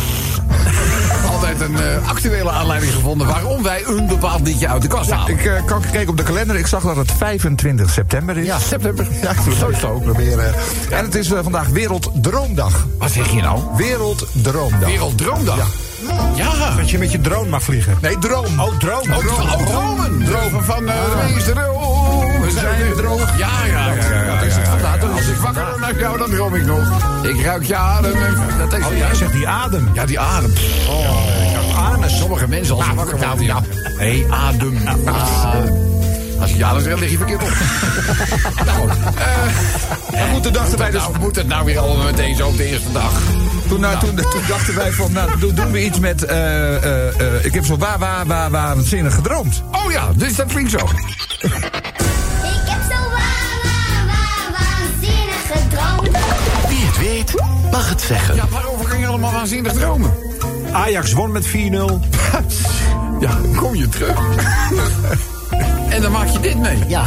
altijd 1.33 1.61
een 1.61 1.77
eh, 1.77 2.09
actuele 2.09 2.51
aanleiding 2.51 2.93
gevonden... 2.93 3.27
waarom 3.27 3.63
wij 3.63 3.85
een 3.87 4.07
bepaald 4.07 4.41
liedje 4.47 4.69
uit 4.69 4.83
de 4.83 4.89
kast 4.89 5.11
halen. 5.11 5.39
Ik 5.39 5.45
eh, 5.45 5.65
kan 5.65 5.83
keek 5.93 6.09
op 6.09 6.17
de 6.17 6.23
kalender. 6.23 6.57
Ik 6.57 6.67
zag 6.67 6.83
dat 6.83 6.97
het 6.97 7.13
25 7.13 7.91
september 7.91 8.39
is. 8.39 8.47
Ja, 8.47 8.59
september. 8.59 9.07
Ja, 9.23 9.35
zo 9.59 9.73
zo. 9.73 9.99
Proberen. 9.99 10.55
En 10.91 11.05
het 11.05 11.15
is 11.15 11.31
eh, 11.31 11.39
vandaag 11.43 11.69
Werelddroomdag. 11.69 12.87
Wat 12.99 13.11
zeg 13.11 13.31
je 13.31 13.41
nou? 13.41 13.61
Werelddroomdag. 13.77 14.89
Werelddroomdag. 14.89 15.57
Ja. 15.57 15.90
Ja. 16.35 16.75
Dat 16.77 16.91
je 16.91 16.99
met 16.99 17.13
je 17.13 17.21
drone 17.21 17.49
mag 17.49 17.63
vliegen. 17.63 17.99
Nee, 18.01 18.19
droom. 18.19 18.61
Oh, 18.61 18.79
drone. 18.79 19.17
Oh, 19.17 19.19
dro- 19.19 19.43
oh, 19.43 19.67
dromen. 19.67 20.25
Dromen 20.25 20.65
van 20.65 20.83
uh, 20.83 20.95
wees 21.35 21.45
droom. 21.45 22.41
We 22.41 22.51
zijn 22.51 22.93
droog. 22.97 23.39
Ja, 23.39 23.49
ja, 23.67 23.87
ja. 23.87 23.95
ja, 23.95 24.23
ja. 24.23 24.39
Als 25.13 25.27
ik 25.27 25.37
wakker 25.37 25.65
word 25.65 25.81
naar 25.81 25.99
jou, 25.99 26.19
dan 26.19 26.31
droom 26.31 26.55
ik 26.55 26.65
nog. 26.65 26.89
Ik 27.23 27.43
ruik 27.43 27.67
je 27.67 27.77
adem. 27.77 28.13
Dat 28.59 28.73
is 28.79 28.85
Oh 28.85 28.97
ja, 28.97 29.15
zeg 29.15 29.31
die 29.31 29.49
adem. 29.49 29.91
Ja, 29.95 30.07
die 30.07 30.21
adem. 30.21 30.53
Oh, 30.89 31.93
anus. 31.93 32.19
Sommige 32.19 32.49
mensen 32.49 32.77
als 32.77 32.85
ze 32.85 32.95
wakker 32.95 33.19
worden. 33.19 33.45
Ja. 33.45 33.61
Nee, 33.99 34.27
adem. 34.31 34.79
Adem. 34.87 35.89
Als 36.41 36.51
je 36.51 36.57
ja 36.57 36.73
dan 36.73 36.99
lig 36.99 37.11
je 37.11 37.17
verkeerd 37.17 37.43
op. 37.43 37.49
nou, 38.67 38.89
eh, 40.13 40.31
moet 40.33 40.43
de 40.43 40.51
dag 40.51 40.71
erbij 40.71 40.91
dus. 40.91 41.01
nou, 41.01 41.19
moet 41.19 41.37
het 41.37 41.47
nou 41.47 41.65
weer 41.65 41.79
allemaal 41.79 42.05
meteen 42.05 42.37
zo 42.37 42.47
op 42.47 42.57
de 42.57 42.65
eerste 42.65 42.93
dag? 42.93 43.13
Toen, 43.71 43.81
nou, 43.81 43.99
toen, 43.99 44.15
toen 44.15 44.43
dachten 44.49 44.75
wij 44.75 44.93
van, 44.93 45.13
nou, 45.13 45.39
doen, 45.39 45.55
doen 45.55 45.71
we 45.71 45.85
iets 45.85 45.99
met... 45.99 46.25
eh, 46.25 46.77
eh, 46.77 47.21
eh, 47.21 47.45
ik 47.45 47.55
heb 47.55 47.65
zo 47.65 47.77
waar, 47.77 47.99
waar, 47.99 48.51
waar, 48.51 48.77
gedroomd. 49.11 49.63
Oh 49.71 49.91
ja, 49.91 50.09
dus 50.15 50.37
dat 50.37 50.47
klinkt 50.47 50.71
zo. 50.71 50.77
Ik 50.77 51.53
heb 52.67 52.81
zo 52.91 53.11
waar, 53.11 53.59
waar, 53.63 54.07
waar, 54.07 54.51
waanzinnig 54.59 55.47
gedroomd. 55.53 56.11
Wie 56.69 56.87
het 56.87 56.99
weet, 56.99 57.35
mag 57.71 57.89
het 57.89 58.01
zeggen. 58.01 58.35
Ja, 58.35 58.49
waarover 58.49 58.89
kan 58.89 58.99
je 58.99 59.07
allemaal 59.07 59.33
waanzinnig 59.33 59.73
dromen? 59.73 60.15
Ajax 60.73 61.13
won 61.13 61.33
met 61.33 61.47
4-0. 61.47 61.51
Ja, 63.21 63.39
kom 63.57 63.75
je 63.75 63.89
terug. 63.89 64.19
en 65.95 66.03
dan 66.03 66.13
maak 66.13 66.29
je 66.29 66.41
dit 66.41 66.59
mee. 66.59 66.79
Ja. 66.89 67.05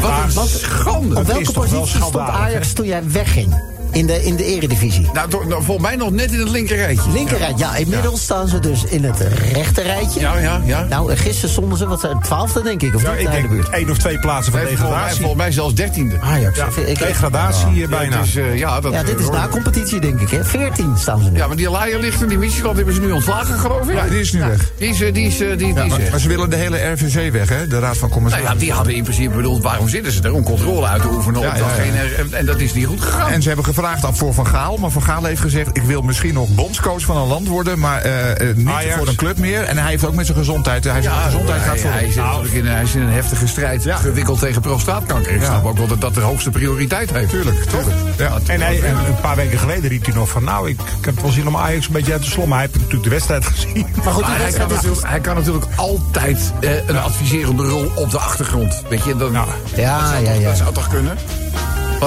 Wat 0.00 0.10
een 0.24 0.34
Wat- 0.34 0.48
schande. 0.48 1.16
Op 1.16 1.26
welke 1.26 1.52
positie 1.52 1.96
stond 1.96 2.18
Ajax 2.18 2.72
toen 2.72 2.86
jij 2.86 3.10
wegging? 3.10 3.73
In 3.94 4.06
de, 4.06 4.24
in 4.24 4.36
de 4.36 4.44
eredivisie. 4.44 5.08
Nou, 5.12 5.28
toch- 5.28 5.46
nou, 5.46 5.62
volgens 5.62 5.86
mij 5.86 5.96
nog 5.96 6.10
net 6.10 6.32
in 6.32 6.38
het 6.38 6.48
linkerrijtje. 6.48 7.10
Linkerrij. 7.12 7.52
Ja, 7.56 7.76
inmiddels 7.76 8.22
staan 8.22 8.48
ze 8.48 8.58
dus 8.58 8.84
in 8.84 9.04
het 9.04 9.20
rechterrijtje. 9.52 10.20
Ja, 10.20 10.38
ja, 10.38 10.60
ja. 10.64 10.86
Nou, 10.88 11.10
en 11.10 11.16
gisteren 11.16 11.50
stonden 11.50 11.78
ze, 11.78 11.86
wat 11.86 12.00
zijn 12.00 12.14
het, 12.16 12.24
twaalfde 12.24 12.62
denk 12.62 12.82
ik, 12.82 12.94
of 12.94 13.02
Ja, 13.02 13.12
ik 13.12 13.24
de 13.26 13.30
denk 13.30 13.48
buurt. 13.48 13.68
één 13.68 13.90
of 13.90 13.98
twee 13.98 14.18
plaatsen 14.18 14.52
van 14.52 14.60
Nee, 14.62 14.70
volgens, 14.76 14.88
mij, 14.88 14.98
degradatie. 14.98 15.18
volgens 15.20 15.42
mij 15.42 15.52
zelfs 15.52 15.74
dertiende. 15.74 16.20
Ajax. 16.20 16.56
Ja, 16.58 16.66
ik, 16.66 16.76
ik- 16.88 16.98
degradatie 16.98 17.82
eh, 17.82 17.88
bijna. 17.88 18.20
Dus, 18.20 18.36
eh, 18.36 18.58
ja, 18.58 18.80
dat, 18.80 18.92
ja, 18.92 19.02
dit 19.02 19.18
is 19.18 19.26
eh, 19.26 19.32
na 19.32 19.48
competitie, 19.48 20.00
denk 20.00 20.20
ik. 20.20 20.30
hè? 20.30 20.44
14 20.44 20.94
staan 20.98 21.22
ze 21.22 21.30
nu. 21.30 21.36
Ja, 21.38 21.46
maar 21.46 21.56
die 21.56 21.70
Laaierlichter, 21.70 22.28
die 22.28 22.38
Michieland 22.38 22.76
hebben 22.76 22.94
ze 22.94 23.00
nu 23.00 23.10
ontslagen, 23.12 23.58
geloof 23.58 23.88
ik. 23.88 23.94
Ja, 23.96 24.06
die 24.08 24.20
is 24.20 24.32
nu 24.32 24.40
weg. 24.40 24.70
Die 24.78 24.88
is, 24.88 25.00
eh, 25.00 25.12
die 25.14 25.26
is, 25.26 25.40
eh, 25.40 25.48
die, 25.48 25.56
die 25.56 25.74
Ja, 25.74 25.84
is 25.84 26.10
maar, 26.10 26.20
ze 26.20 26.28
willen 26.28 26.50
de 26.50 26.56
hele 26.56 26.78
RVC 26.92 27.32
weg, 27.32 27.48
hè? 27.48 27.66
De 27.66 27.78
Raad 27.78 27.92
van 27.96 28.00
Nou 28.00 28.12
Commissarissen. 28.12 28.54
ja, 28.54 28.60
die 28.60 28.72
hadden 28.72 28.94
in 28.94 29.02
principe 29.02 29.34
bedoeld, 29.36 29.62
waarom 29.62 29.88
zitten 29.88 30.12
ze 30.12 30.22
er? 30.22 30.32
Om 30.32 30.42
controle 30.44 30.86
uit 30.86 31.02
te 31.02 31.08
oefenen 31.08 31.36
op 31.40 31.44
Ja, 31.44 31.56
ja, 31.56 31.64
ja. 31.84 31.92
En, 32.18 32.28
en 32.32 32.46
dat 32.46 32.60
is 32.60 32.74
niet 32.74 32.86
goed 32.86 33.00
gegaan. 33.00 33.30
En 33.30 33.42
ze 33.42 33.46
hebben 33.46 33.64
gevraagd 33.66 33.82
af 33.84 34.18
voor 34.18 34.34
Van 34.34 34.46
Gaal. 34.46 34.76
Maar 34.76 34.90
Van 34.90 35.02
Gaal 35.02 35.24
heeft 35.24 35.40
gezegd: 35.40 35.76
ik 35.76 35.82
wil 35.82 36.02
misschien 36.02 36.34
nog 36.34 36.48
bondscoach 36.48 37.02
van 37.02 37.16
een 37.16 37.26
land 37.26 37.48
worden. 37.48 37.78
Maar 37.78 38.00
eh, 38.00 38.50
eh, 38.50 38.56
niet 38.56 38.68
Ajax. 38.68 38.94
voor 38.94 39.08
een 39.08 39.16
club 39.16 39.38
meer. 39.38 39.62
En 39.62 39.78
hij 39.78 39.90
heeft 39.90 40.06
ook 40.06 40.14
met 40.14 40.26
zijn 40.26 40.38
gezondheid. 40.38 40.84
Hij 40.84 41.02
zegt, 41.02 41.14
gezondheid 41.14 41.60
hij, 41.60 41.68
gaat 41.68 41.80
voor. 41.80 41.90
hij, 41.90 42.06
zit 42.12 42.22
natuurlijk 42.22 42.54
in, 42.54 42.66
hij 42.66 42.82
is 42.82 42.94
in 42.94 43.02
een 43.02 43.12
heftige 43.12 43.46
strijd 43.46 43.86
gewikkeld 43.88 44.38
tegen 44.38 44.62
prostaatkanker. 44.62 45.32
Ik 45.32 45.42
snap 45.42 45.64
ook 45.64 45.78
wel 45.78 45.86
dat 45.86 46.00
dat 46.00 46.14
de 46.14 46.20
hoogste 46.20 46.50
prioriteit 46.50 47.10
heeft. 47.10 47.30
Tuurlijk, 47.30 47.64
tuurlijk. 47.64 47.96
Ja. 48.18 48.38
En 48.46 48.60
hij, 48.60 48.82
en 48.82 48.96
een 48.96 49.20
paar 49.20 49.36
weken 49.36 49.58
geleden 49.58 49.90
riep 49.90 50.04
hij 50.04 50.14
nog 50.14 50.28
van... 50.28 50.44
nou, 50.44 50.68
ik, 50.68 50.80
ik 50.98 51.04
heb 51.04 51.20
wel 51.20 51.30
zin 51.30 51.46
om 51.46 51.56
Ajax 51.56 51.86
een 51.86 51.92
beetje 51.92 52.12
uit 52.12 52.22
te 52.22 52.30
slommen. 52.30 52.56
Hij 52.56 52.66
heeft 52.66 52.76
natuurlijk 52.78 53.04
de 53.04 53.10
wedstrijd 53.10 53.44
gezien. 53.44 53.86
Maar 54.04 54.12
goed, 54.12 54.22
Maar 54.22 54.38
hij, 54.38 54.52
kan 54.52 54.70
is... 54.70 55.02
hij 55.02 55.20
kan 55.20 55.34
natuurlijk 55.34 55.66
altijd 55.76 56.52
eh, 56.60 56.88
een 56.88 56.98
adviserende 56.98 57.62
rol 57.62 57.90
op 57.94 58.10
de 58.10 58.18
achtergrond. 58.18 58.82
Weet 58.88 59.04
je, 59.04 59.16
dan, 59.16 59.32
Ja. 59.32 59.44
Ja, 59.74 60.00
dat, 60.00 60.08
zou 60.08 60.24
ja, 60.24 60.32
toch, 60.32 60.40
ja. 60.40 60.48
dat 60.48 60.56
zou 60.56 60.74
toch 60.74 60.88
kunnen? 60.88 61.18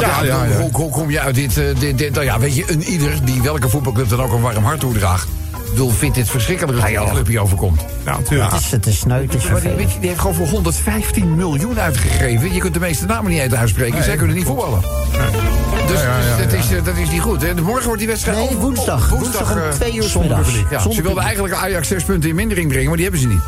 Want 0.01 0.11
Ja, 0.11 0.23
ja, 0.23 0.43
ja, 0.43 0.51
ja. 0.51 0.57
Hoe, 0.59 0.71
hoe 0.71 0.89
kom 0.89 1.11
je 1.11 1.19
uit 1.19 1.35
dit, 1.35 1.57
eh, 1.57 1.65
dit, 1.79 1.97
dit 1.97 2.13
nou 2.13 2.25
ja, 2.25 2.39
weet 2.39 2.55
je, 2.55 2.71
een 2.71 2.83
ieder 2.83 3.25
die 3.25 3.41
welke 3.41 3.69
voetbalclub 3.69 4.09
dan 4.09 4.21
ook 4.21 4.31
een 4.31 4.41
warm 4.41 4.63
hart 4.63 4.79
toedraagt, 4.79 5.27
wil 5.75 5.89
vindt 5.89 6.15
dit 6.15 6.29
verschrikkelijk 6.29 6.79
als 6.81 6.89
een 7.07 7.11
club 7.11 7.27
hier 7.27 7.39
overkomt. 7.39 7.81
Ja, 8.05 8.17
natuurlijk. 8.17 8.51
Het 8.51 8.61
is, 8.61 8.71
het 8.71 8.85
is 8.85 8.97
sneu, 8.99 9.21
het 9.21 9.33
is 9.33 9.43
Maar 9.43 9.51
die, 9.51 9.51
vervelend. 9.51 9.77
weet 9.77 9.93
je, 9.93 9.99
die 9.99 10.07
heeft 10.09 10.21
gewoon 10.21 10.35
voor 10.35 10.47
115 10.47 11.35
miljoen 11.35 11.79
uitgegeven. 11.79 12.53
Je 12.53 12.59
kunt 12.59 12.73
de 12.73 12.79
meeste 12.79 13.05
namen 13.05 13.31
niet 13.31 13.39
uit 13.41 13.55
uitspreken. 13.55 14.03
Zij 14.03 14.15
kunnen 14.15 14.35
niet 14.35 14.45
voetballen. 14.45 14.81
Dus, 15.87 16.01
Ja, 16.01 16.07
ja, 16.07 16.17
dus 16.17 16.27
ja, 16.27 16.37
dat, 16.37 16.51
ja. 16.51 16.57
is, 16.57 16.71
eh, 16.71 16.83
dat 16.83 16.97
is 16.97 17.09
niet 17.09 17.21
goed. 17.21 17.41
Hè? 17.41 17.53
Morgen 17.53 17.85
wordt 17.85 17.99
die 17.99 18.07
wedstrijd... 18.07 18.37
Nee, 18.37 18.47
oh, 18.47 18.61
woensdag. 18.61 19.11
oh, 19.11 19.19
Woensdag 19.19 19.51
om 19.51 19.57
eh, 19.57 19.69
twee 19.69 19.95
uur 19.95 20.03
's 20.03 20.11
zonder 20.11 20.37
publiek. 20.37 20.69
Ja, 20.69 20.79
Zonder 20.79 20.95
ze 20.95 21.01
wilden 21.01 21.23
eigenlijk 21.23 21.53
Ajax 21.53 21.87
zes 21.87 22.03
punten 22.03 22.29
in 22.29 22.35
mindering 22.35 22.67
brengen, 22.67 22.87
maar 22.87 22.97
die 22.97 23.05
hebben 23.05 23.21
ze 23.21 23.27
niet. 23.27 23.41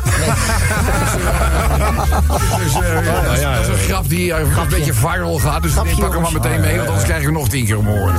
Dus, 2.64 2.74
eh, 2.82 3.40
ja, 3.40 3.54
dat 3.54 3.62
is 3.62 3.68
een 3.68 3.78
grap 3.78 4.08
die 4.08 4.32
een 4.32 4.68
beetje 4.68 4.94
viral 4.94 5.38
gaat. 5.38 5.62
Dus 5.62 5.72
ik 5.72 5.96
pak 5.98 6.12
hem 6.12 6.22
maar 6.22 6.32
meteen 6.32 6.60
mee, 6.60 6.76
want 6.76 6.88
anders 6.88 7.06
krijg 7.06 7.22
ik 7.22 7.30
nog 7.30 7.48
tien 7.48 7.64
keer 7.64 7.78
om 7.78 7.86
horen. 7.86 8.14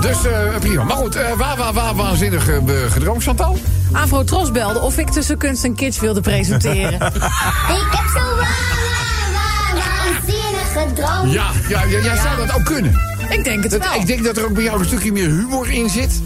Dus 0.00 0.24
eh, 0.24 0.56
prima. 0.60 0.84
Maar 0.84 0.96
goed, 0.96 1.16
eh, 1.16 1.32
waar, 1.36 1.56
waar, 1.56 1.72
waar 1.72 1.94
waanzinnig 1.94 2.48
gedroomd, 2.88 3.22
Chantal? 3.22 3.58
Avro 3.92 4.24
Tros 4.24 4.50
belde 4.50 4.80
of 4.80 4.98
ik 4.98 5.10
tussen 5.10 5.38
kunst 5.38 5.64
en 5.64 5.74
kids 5.74 6.00
wilde 6.00 6.20
presenteren. 6.20 6.92
Ik 7.00 7.86
heb 7.90 8.06
zo 8.14 8.20
waar, 8.20 8.36
waar, 8.36 9.32
waar, 9.32 9.84
waanzinnig 9.84 10.72
gedroomd. 10.72 11.32
Ja, 11.32 11.46
ja, 11.68 11.82
ja 11.82 11.98
jij 12.00 12.16
zou 12.16 12.46
dat 12.46 12.54
ook 12.56 12.64
kunnen. 12.64 13.15
Ik 13.28 13.44
denk 13.44 13.62
het 13.62 13.72
Dat- 13.72 13.80
wel. 13.90 14.00
ik 14.00 14.06
denk 14.06 14.24
dat 14.24 14.36
er 14.36 14.44
ook 14.44 14.52
bij 14.54 14.62
jou 14.62 14.78
een 14.78 14.84
stukje 14.86 15.12
meer 15.12 15.28
humor 15.28 15.70
in 15.72 15.90
zit... 15.90 16.20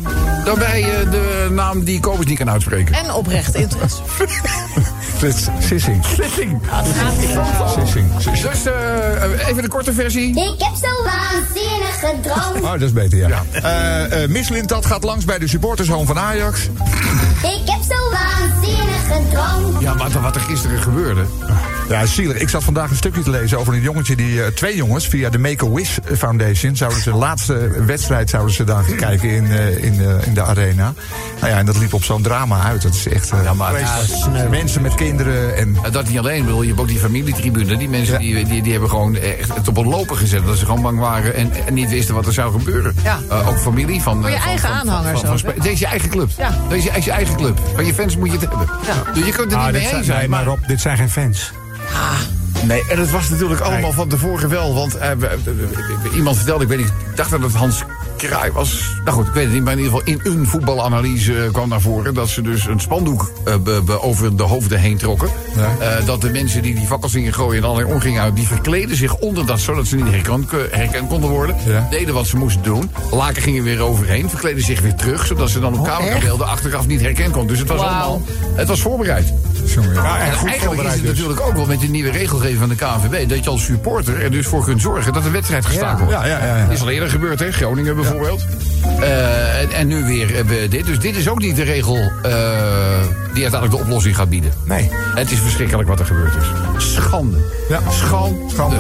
dan 0.45 0.59
bij 0.59 0.83
eh, 0.83 1.11
de 1.11 1.49
naam 1.51 1.85
die 1.85 2.01
Kobus 2.01 2.27
niet 2.27 2.39
kan 2.39 2.51
uitspreken. 2.51 2.95
En 2.95 3.13
oprecht 3.13 3.55
interesse. 3.55 4.03
Sissing. 5.61 6.05
Sissing. 6.05 6.61
Sissing. 7.75 8.15
Dus 8.43 8.65
eh, 8.67 9.49
even 9.49 9.63
de 9.63 9.69
korte 9.69 9.93
versie. 9.93 10.29
Ik 10.31 10.61
heb 10.63 10.75
zo 10.83 11.05
waanzinnig 11.05 11.99
gedroomd. 12.01 12.65
Oh, 12.65 12.71
dat 12.71 12.81
is 12.81 12.93
beter, 12.93 13.19
ja. 13.19 13.43
Eh, 13.53 14.23
eh, 14.23 14.31
Miss 14.31 14.49
Lintat 14.49 14.87
gaat 14.87 15.05
langs 15.05 15.25
bij 15.25 15.39
de 15.39 15.49
supportershome 15.49 16.07
van 16.07 16.19
Ajax. 16.19 16.61
Ik 17.43 17.69
heb 17.71 17.81
zo 17.89 18.11
waanzinnig 18.11 19.03
gedroomd. 19.13 19.81
Ja, 19.83 19.95
maar 19.95 20.11
wat 20.21 20.35
er 20.35 20.41
gisteren 20.41 20.83
gebeurde. 20.83 21.25
Ja, 21.91 22.07
zielig. 22.07 22.37
Ik 22.37 22.49
zat 22.49 22.65
vandaag 22.65 22.91
een 22.91 22.97
stukje 22.97 23.23
te 23.23 23.31
lezen 23.31 23.59
over 23.59 23.75
een 23.75 23.81
jongetje 23.81 24.17
die... 24.17 24.43
eh, 24.43 24.51
twee 24.53 24.77
jongens 24.77 25.09
via 25.09 25.31
de 25.31 25.39
Make-A-Wish 25.39 25.99
Foundation... 26.17 26.77
zouden 26.77 27.03
ze 27.03 27.11
de 27.11 27.17
laatste 27.17 27.85
wedstrijd 27.87 28.31
zouden 28.31 28.55
ze 28.55 28.65
dan 28.65 28.85
gaan 28.85 28.97
kijken 28.97 29.29
in, 29.31 29.51
eh, 29.53 29.85
in, 29.85 30.01
eh, 30.01 30.27
in 30.27 30.35
de 30.35 30.43
arena. 30.43 30.93
Nou 31.41 31.53
ja, 31.53 31.59
en 31.59 31.67
dat 31.67 31.79
liep 31.79 31.93
op 31.95 32.05
zo'n 32.05 32.23
drama 32.23 32.63
uit. 32.63 32.83
Dat 32.83 32.95
is 32.95 33.09
echt... 33.09 33.31
Ja, 33.45 33.55
maar-. 33.55 34.49
Mensen 34.51 34.83
met 34.83 34.95
kinderen 34.95 35.57
en... 35.57 35.77
Dat 35.93 36.09
niet 36.09 36.19
alleen, 36.19 36.45
bedoel, 36.45 36.63
je 36.63 36.69
hebt 36.69 36.81
ook 36.81 36.89
die 36.89 36.99
familietribune. 36.99 37.77
Die 37.77 37.89
mensen 37.89 38.19
die, 38.19 38.45
die, 38.45 38.63
die 38.63 38.73
hebben 38.73 38.91
gewoon 38.91 39.17
echt 39.17 39.55
het 39.55 39.69
op 39.69 39.77
een 39.77 39.89
lopen 39.89 40.17
gezet. 40.17 40.47
Dat 40.47 40.59
ze 40.59 40.65
gewoon 40.65 40.83
bang 40.83 40.99
waren 40.99 41.35
en, 41.35 41.51
en 41.67 41.75
niet 41.75 41.89
wisten 41.91 42.15
wat 42.15 42.27
er 42.27 42.33
zou 42.33 42.53
gebeuren. 42.59 42.95
Ja. 43.03 43.19
Eh, 43.31 43.49
ook 43.49 43.59
familie 43.59 44.01
van... 44.03 44.21
Voor 44.21 44.31
je 44.31 44.37
eh, 44.37 44.41
van- 44.43 44.49
eigen 44.51 44.69
van- 44.69 44.79
aanhangers 44.79 45.21
van- 45.21 45.39
van? 45.39 45.53
Deze 45.57 45.71
is 45.73 45.79
je 45.79 45.87
eigen 45.87 46.09
club. 46.09 46.31
Ja. 46.39 46.51
Deze 46.69 46.91
is 46.97 47.05
je 47.05 47.11
eigen 47.11 47.37
club. 47.37 47.61
Van 47.75 47.87
je 47.87 47.95
fans 47.95 48.17
moet 48.17 48.27
je 48.33 48.39
het 48.39 48.49
hebben. 48.49 48.69
Ja. 48.87 49.13
Dus 49.13 49.25
je 49.27 49.33
kunt 49.33 49.51
het 49.51 49.61
Ah, 49.61 49.65
niet 49.65 49.73
dit 49.73 49.81
mee 49.81 49.83
zijn, 49.83 49.97
eens 49.97 50.07
zijn. 50.07 50.19
nee, 50.19 50.29
maar 50.29 50.45
maar- 50.45 50.55
Rob, 50.55 50.67
dit 50.67 50.81
zijn 50.81 50.97
geen 50.97 51.11
fans. 51.11 51.53
Nee, 52.67 52.83
en 52.89 52.99
het 52.99 53.11
was 53.11 53.31
natuurlijk 53.31 53.61
allemaal 53.61 53.93
van 53.93 54.09
tevoren 54.09 54.49
wel. 54.49 54.75
Want 54.75 54.97
eh, 54.97 55.11
iemand 56.15 56.37
vertelde, 56.37 56.63
ik 56.63 56.69
weet 56.69 56.79
niet, 56.79 56.93
ik 57.11 57.17
dacht 57.17 57.31
dat 57.31 57.41
het 57.43 57.55
Hans 57.55 57.85
Kraai 58.29 58.53
was. 58.53 58.97
Nou 59.05 59.17
goed, 59.17 59.27
ik 59.27 59.33
weet 59.33 59.45
het 59.45 59.53
niet, 59.53 59.63
maar 59.65 59.73
in 59.73 59.79
ieder 59.79 59.99
geval 59.99 60.15
in 60.15 60.21
een 60.39 60.47
voetbalanalyse 60.47 61.45
eh, 61.45 61.53
kwam 61.53 61.69
naar 61.69 61.81
voren... 61.81 62.15
dat 62.15 62.29
ze 62.29 62.43
dus 62.43 62.67
een 62.67 62.81
spandoek 62.81 63.31
eh, 63.45 63.57
be- 63.57 63.83
be- 63.85 64.03
over 64.03 64.37
de 64.37 64.43
hoofden 64.43 64.79
heen 64.79 64.97
trokken. 64.97 65.29
Eh, 65.79 66.07
dat 66.07 66.21
de 66.21 66.31
mensen 66.31 66.63
die 66.63 66.75
die 66.75 66.87
fakkels 66.87 67.13
gingen 67.13 67.33
gooien 67.35 67.63
en 67.63 67.69
allerlei 67.69 67.95
omgingen 67.95 68.23
uit... 68.23 68.37
die 68.37 68.47
verkleden 68.47 68.97
zich 68.97 69.17
onder 69.17 69.47
dat, 69.47 69.61
zodat 69.61 69.87
ze 69.87 69.97
niet 69.97 70.11
herkend, 70.11 70.51
herkend 70.71 71.09
konden 71.09 71.31
worden. 71.31 71.57
Ja. 71.67 71.87
Deden 71.91 72.15
wat 72.15 72.27
ze 72.27 72.37
moesten 72.37 72.63
doen. 72.63 72.91
Laken 73.11 73.43
gingen 73.43 73.63
weer 73.63 73.81
overheen, 73.81 74.31
verkleden 74.31 74.63
zich 74.65 74.81
weer 74.81 74.95
terug... 74.95 75.27
zodat 75.27 75.51
ze 75.51 75.61
dan 75.61 75.79
op 75.79 75.85
camerabeelden 75.85 76.47
achteraf 76.47 76.87
niet 76.87 77.01
herkend 77.01 77.31
konden. 77.33 77.49
Dus 77.49 77.59
het 77.59 77.69
was 77.69 77.81
allemaal, 77.81 78.23
het 78.55 78.69
was 78.69 78.81
voorbereid. 78.81 79.33
Ja. 79.67 79.77
En 79.83 79.87
goed 79.87 79.97
eigenlijk 80.05 80.57
is 80.57 80.63
voorbereid 80.65 80.95
het 80.95 81.01
dus. 81.07 81.11
natuurlijk 81.19 81.41
ook 81.41 81.55
wel 81.55 81.67
met 81.67 81.81
de 81.81 81.87
nieuwe 81.87 82.11
regelgeving 82.11 82.59
van 82.59 82.69
de 82.69 82.75
KNVB... 82.75 83.29
dat 83.29 83.45
je 83.45 83.51
als 83.51 83.65
supporter 83.65 84.23
er 84.23 84.31
dus 84.31 84.47
voor 84.47 84.65
kunt 84.65 84.81
zorgen 84.81 85.13
dat 85.13 85.23
de 85.23 85.31
wedstrijd 85.31 85.67
gestaakt 85.67 85.99
wordt. 85.99 86.13
Ja, 86.15 86.25
ja, 86.27 86.39
ja, 86.47 86.57
ja. 86.57 86.65
Dat 86.65 86.75
is 86.75 86.81
al 86.81 86.89
eerder 86.91 87.11
gebeurd, 87.11 87.39
hè? 87.39 87.53
Groningen 87.53 87.95
bijvoorbeeld. 87.95 88.10
Eh, 89.01 89.61
en, 89.61 89.73
en 89.73 89.87
nu 89.87 90.05
weer 90.05 90.47
we 90.47 90.67
dit. 90.71 90.87
Dus 90.87 90.99
dit 90.99 91.17
is 91.17 91.29
ook 91.29 91.39
niet 91.39 91.57
de 91.57 91.63
regel 91.63 91.97
eh, 91.97 92.33
die 93.33 93.43
uiteindelijk 93.43 93.71
de 93.71 93.79
oplossing 93.79 94.17
gaat 94.17 94.29
bieden. 94.29 94.53
Nee. 94.65 94.91
Het 95.15 95.31
is 95.31 95.39
verschrikkelijk 95.39 95.89
wat 95.89 96.01
er 96.01 96.07
gebeurd 96.07 96.35
is. 96.37 96.45
Schande. 96.95 97.37
Ja. 97.69 97.81
Schande. 97.91 98.39
Schande. 98.53 98.77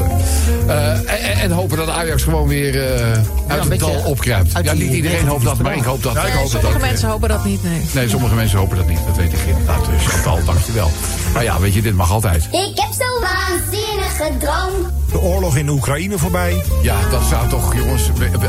Eh, 0.66 0.92
en, 1.30 1.38
en 1.40 1.50
hopen 1.50 1.76
dat 1.76 1.88
Ajax 1.88 2.22
gewoon 2.22 2.49
weer 2.49 2.82
eh, 2.94 3.10
uit 3.46 3.68
het 3.68 3.78
dal 3.78 4.02
opkruipt. 4.04 4.52
Ja, 4.62 4.72
niet 4.72 4.92
iedereen 4.92 5.26
hoopt 5.26 5.44
dat, 5.44 5.58
maar 5.58 5.76
ik 5.76 5.82
hoop 5.82 6.02
dat. 6.02 6.16
ik 6.16 6.32
hoop 6.32 6.49
sommige 6.49 6.75
ook, 6.75 6.80
mensen 6.80 7.08
hopen 7.08 7.28
dat 7.28 7.44
niet, 7.44 7.62
nee. 7.62 7.80
Nee, 7.94 8.08
sommige 8.08 8.34
mensen 8.34 8.58
hopen 8.58 8.76
dat 8.76 8.87
niet. 8.88 8.99
Dat 9.06 9.16
weet 9.16 9.32
ik 9.32 9.38
inderdaad. 9.46 9.84
Dus 9.87 10.06
Chantal, 10.06 10.44
dankjewel. 10.44 10.90
Maar 11.32 11.42
ja, 11.42 11.60
weet 11.60 11.75
je, 11.75 11.82
dit 11.82 11.94
mag 11.94 12.10
altijd. 12.10 12.44
Ik 12.44 12.72
heb 12.75 12.92
zo 12.99 13.20
waanzinnig 13.20 14.16
gedroomd. 14.16 14.88
De 15.12 15.20
oorlog 15.20 15.56
in 15.56 15.66
de 15.66 15.72
Oekraïne 15.72 16.18
voorbij. 16.18 16.62
Ja, 16.82 16.96
dat 17.10 17.22
zou 17.28 17.49
toch, 17.49 17.75
jongens... 17.75 18.12
be- 18.12 18.30
be- 18.38 18.49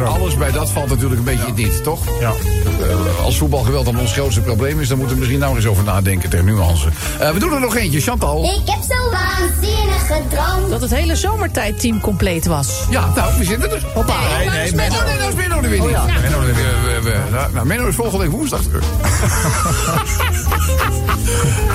alles, 0.00 0.12
droom. 0.12 0.22
alles 0.22 0.36
bij 0.36 0.50
dat 0.50 0.70
valt 0.70 0.88
natuurlijk 0.88 1.18
een 1.18 1.24
beetje 1.36 1.52
niet, 1.54 1.82
toch? 1.82 2.00
Ja. 2.20 2.32
Eh, 2.80 3.24
als 3.24 3.38
voetbalgeweld 3.38 3.84
dan 3.84 3.98
ons 3.98 4.12
grootste 4.12 4.40
probleem 4.40 4.80
is... 4.80 4.88
dan 4.88 4.96
moeten 4.98 5.14
we 5.16 5.20
misschien 5.20 5.40
nou 5.42 5.56
eens 5.56 5.66
over 5.66 5.84
nadenken 5.84 6.30
ter 6.30 6.44
nuance. 6.44 6.88
Eh, 7.18 7.30
we 7.30 7.38
doen 7.38 7.52
er 7.52 7.60
nog 7.60 7.76
eentje, 7.76 8.00
Chantal. 8.00 8.44
Ik 8.44 8.60
heb 8.64 8.78
zo 8.88 9.10
waanzinnig 9.10 10.06
gedroomd. 10.06 10.70
Dat 10.70 10.80
het 10.80 10.90
hele 10.90 11.16
zomertijdteam 11.16 12.00
compleet 12.00 12.46
was. 12.46 12.68
Ja, 12.90 13.12
nou, 13.14 13.38
we 13.38 13.44
zitten 13.44 13.70
er. 13.70 13.86
Hoppa. 13.94 14.14
Nee, 14.38 14.48
nee, 14.50 14.74
Menno. 14.74 14.96
Nee, 15.04 15.18
dat 15.18 15.28
is 15.28 15.34
Menno 15.34 15.60
er 15.62 15.68
weer 15.70 15.80
niet. 15.80 15.90
ja. 15.90 16.04
Menno, 16.20 16.40
weer- 16.40 16.54
we- 16.54 17.00
we- 17.02 17.48
nou, 17.52 17.66
Menno 17.66 17.86
is 17.86 17.94
volgende 17.94 18.18
week 18.24 18.32
woensdag 18.32 18.60
terug. 18.62 18.84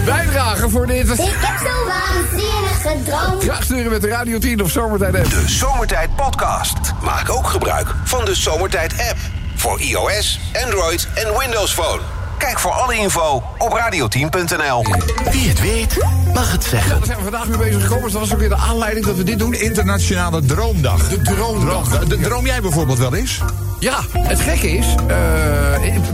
Bijdragen 0.06 0.70
voor 0.72 0.88
dit... 0.88 1.10
Ik 1.10 1.20
heb 1.20 1.58
zo 1.60 1.88
waanzinnig 1.88 2.82
gedroomd. 2.82 3.44
Graag 3.44 3.64
sturen 3.64 3.92
met 3.92 4.02
de 4.02 4.08
Radio 4.08 4.38
10 4.40 4.62
of 4.64 4.70
Zomertijd 4.72 5.16
app. 5.16 5.30
De 5.30 5.44
Zomertijd 5.50 6.16
Podcast. 6.16 6.74
Maak 7.04 7.30
ook 7.30 7.48
gebruik 7.48 7.88
van 8.04 8.15
de 8.24 8.36
Zomertijd 8.36 8.94
app. 9.10 9.18
Voor 9.56 9.80
iOS, 9.82 10.40
Android 10.66 11.08
en 11.14 11.38
Windows 11.40 11.72
Phone. 11.74 12.00
Kijk 12.38 12.60
voor 12.60 12.72
alle 12.72 12.96
info 12.96 13.44
op 13.58 13.72
radioteam.nl. 13.74 14.86
Wie 15.32 15.48
het 15.50 15.62
weet, 15.62 15.98
mag 16.34 16.52
het 16.52 16.64
zeggen. 16.64 16.96
Daar 16.98 17.06
zijn 17.06 17.18
we 17.18 17.24
vandaag 17.24 17.48
mee 17.48 17.58
bezig 17.58 17.82
gekomen. 17.82 18.04
Dus 18.04 18.12
dat 18.12 18.22
was 18.22 18.34
ook 18.34 18.40
weer 18.40 18.50
de 18.50 18.56
aanleiding 18.56 19.06
dat 19.06 19.16
we 19.16 19.24
dit 19.24 19.40
doen. 19.40 19.54
Internationale 19.54 20.42
Droomdag. 20.46 21.08
De 21.10 21.22
droomdag. 21.22 21.88
Droom, 21.90 22.10
de, 22.10 22.20
droom 22.20 22.46
jij 22.46 22.62
bijvoorbeeld 22.62 22.98
wel 22.98 23.16
eens? 23.16 23.40
Ja, 23.80 24.00
het 24.18 24.40
gekke 24.42 24.70
is, 24.78 24.86
eh, 25.08 25.16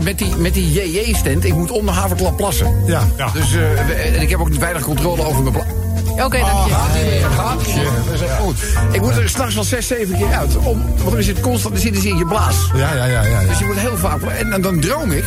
met 0.02 0.18
die, 0.18 0.36
met 0.36 0.54
die 0.54 0.72
JJ-stand, 0.72 1.44
ik 1.44 1.54
moet 1.54 1.70
om 1.70 1.86
de 1.86 1.92
haverklap 1.92 2.36
plassen. 2.36 2.82
Ja. 2.86 3.02
Ja. 3.16 3.28
Dus 3.32 3.44
eh, 3.44 3.86
we- 3.86 3.92
en 3.92 4.20
ik 4.20 4.30
heb 4.30 4.40
ook 4.40 4.48
weinig 4.54 4.82
controle 4.82 5.24
over 5.26 5.42
mijn 5.42 5.54
pla... 5.54 5.64
Oké, 6.12 6.38
dank 6.38 6.66
je. 6.68 7.26
Gaatje, 7.36 7.82
dat 8.04 8.14
is 8.14 8.20
echt 8.20 8.36
goed. 8.38 8.56
Ik 8.92 9.00
moet 9.00 9.16
er 9.16 9.28
s'nachts 9.28 9.54
wel 9.54 9.64
zes, 9.64 9.86
zeven 9.86 10.16
keer 10.18 10.32
uit. 10.32 10.56
Om, 10.56 10.84
want 11.04 11.16
er 11.16 11.22
zit 11.22 11.40
constant, 11.40 11.74
in 12.04 12.16
je 12.16 12.26
blaas. 12.26 12.70
Ja, 12.74 12.94
ja, 12.94 13.04
ja. 13.04 13.22
ja, 13.22 13.40
ja. 13.40 13.48
Dus 13.48 13.58
je 13.58 13.64
moet 13.64 13.78
heel 13.78 13.96
vaak... 13.96 14.22
En, 14.22 14.52
en 14.52 14.60
dan 14.62 14.80
droom 14.80 15.10
ik. 15.12 15.24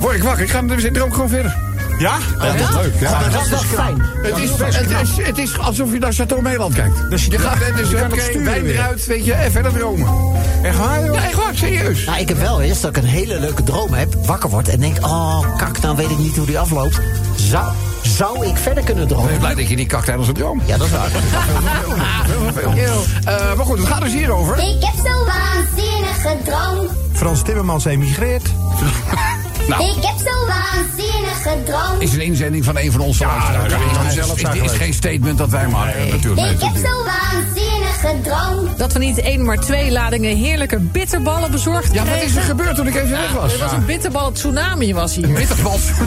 Word 0.00 0.14
ik 0.16 0.22
wakker, 0.22 0.42
ik 0.44 0.50
ga 0.50 0.60
ik 0.84 0.94
droom 0.94 1.12
gewoon 1.12 1.28
verder. 1.28 1.56
Ja? 1.98 2.16
dat 2.38 2.54
is 2.54 2.74
leuk. 2.82 2.92
Ja. 3.00 3.22
Dat 3.28 3.42
is 3.42 3.48
wel 3.50 3.58
fijn. 3.58 4.02
Het 4.22 4.36
is, 4.38 4.50
het, 4.58 4.90
is, 5.02 5.26
het 5.26 5.38
is 5.38 5.58
alsof 5.58 5.92
je 5.92 5.98
naar 5.98 6.12
Chateau 6.12 6.42
Meeland 6.42 6.74
kijkt. 6.74 7.10
Dus 7.10 7.24
je- 7.24 7.30
je 7.30 7.38
gaat 7.38 7.60
en 7.60 7.76
dus 7.76 7.90
je 7.90 7.96
kan 7.96 8.12
oké, 8.12 8.42
wijn 8.42 8.62
weer. 8.62 8.74
eruit, 8.74 9.06
weet 9.06 9.24
je, 9.24 9.32
en 9.32 9.52
verder 9.52 9.72
dromen. 9.72 10.08
Echt 10.62 10.78
waar, 10.78 11.04
joh? 11.04 11.14
Ja, 11.14 11.24
echt 11.24 11.34
waar, 11.34 11.54
serieus. 11.54 12.04
Nou, 12.04 12.18
ik 12.18 12.28
heb 12.28 12.38
wel 12.40 12.60
eens 12.60 12.80
dat 12.80 12.96
ik 12.96 13.02
een 13.02 13.08
hele 13.08 13.40
leuke 13.40 13.62
droom 13.62 13.92
heb, 13.92 14.14
wakker 14.26 14.50
word 14.50 14.68
en 14.68 14.80
denk, 14.80 14.96
oh 15.06 15.56
kak, 15.56 15.80
dan 15.80 15.96
weet 15.96 16.10
ik 16.10 16.18
niet 16.18 16.36
hoe 16.36 16.46
die 16.46 16.58
afloopt. 16.58 17.00
Zou, 17.50 17.72
zou 18.02 18.46
ik 18.46 18.56
verder 18.56 18.84
kunnen 18.84 19.02
Ik 19.02 19.08
ben 19.08 19.18
dromen? 19.18 19.38
blij 19.38 19.54
dat 19.54 19.68
je 19.68 19.74
niet 19.76 19.88
kakt 19.88 20.04
tijdens 20.04 20.28
een 20.28 20.34
droom. 20.34 20.62
Ja, 20.66 20.76
dat 20.76 20.86
is 20.86 20.92
waar. 20.92 21.08
Eh, 23.24 23.54
maar 23.56 23.64
goed, 23.66 23.78
het 23.78 23.86
gaat 23.86 24.00
dus 24.02 24.12
hierover. 24.12 24.58
Ik 24.58 24.76
heb 24.84 24.94
zo 25.06 25.24
waanzinnig 25.24 26.22
gedroomd. 26.22 26.90
Frans 27.12 27.42
Timmermans 27.42 27.84
emigreert. 27.84 28.42
Nou, 29.68 29.82
Ik 29.82 30.04
heb 30.04 30.16
zo 30.18 30.46
waanzinnig 30.46 31.42
gedroomd. 31.42 32.02
is 32.02 32.12
een 32.12 32.20
inzending 32.20 32.64
van 32.64 32.78
een 32.78 32.92
van 32.92 33.00
onze 33.00 33.24
luisteraars. 33.26 33.72
ja, 34.40 34.50
Het 34.50 34.70
is 34.70 34.76
geen 34.76 34.94
statement 34.94 35.38
dat 35.38 35.48
wij 35.48 35.68
maken, 35.68 36.08
natuurlijk. 36.10 36.50
Ik 36.50 36.60
heb 36.60 36.74
zo 36.76 37.04
waanzinnig 37.04 37.69
gedroomd. 38.00 38.78
Dat 38.78 38.92
we 38.92 38.98
niet 38.98 39.18
één, 39.20 39.44
maar 39.44 39.56
twee 39.56 39.90
ladingen 39.90 40.36
heerlijke 40.36 40.78
bitterballen 40.78 41.50
bezorgd 41.50 41.94
Ja, 41.94 42.04
wat 42.04 42.22
is 42.22 42.36
er 42.36 42.42
gebeurd 42.42 42.76
toen 42.76 42.86
ik 42.86 42.94
even 42.94 43.10
weg 43.10 43.32
was? 43.32 43.52
Er 43.52 43.58
was 43.58 43.72
een 43.72 43.84
bitterbal 43.84 44.32
tsunami 44.32 44.94
was 44.94 45.14
hier. 45.14 45.28
Bitterbals. 45.28 45.82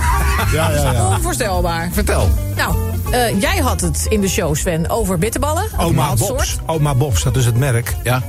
Ja, 0.52 0.72
ja, 0.72 0.92
ja. 0.92 1.08
Onvoorstelbaar. 1.08 1.90
Vertel. 1.92 2.30
Nou, 2.56 2.76
eh, 3.12 3.42
jij 3.42 3.58
had 3.58 3.82
het 3.82 4.06
in 4.10 4.22
de 4.22 4.28
show, 4.28 4.56
Sven, 4.56 4.90
over 4.90 5.18
bitterballen. 5.18 5.66
Oma 5.78 6.14
Bobs. 6.16 6.58
Oma 6.66 6.96
Bobs, 6.96 7.24
dat 7.24 7.36
is 7.36 7.46
het 7.46 7.58
merk. 7.58 7.96
Ja. 8.04 8.22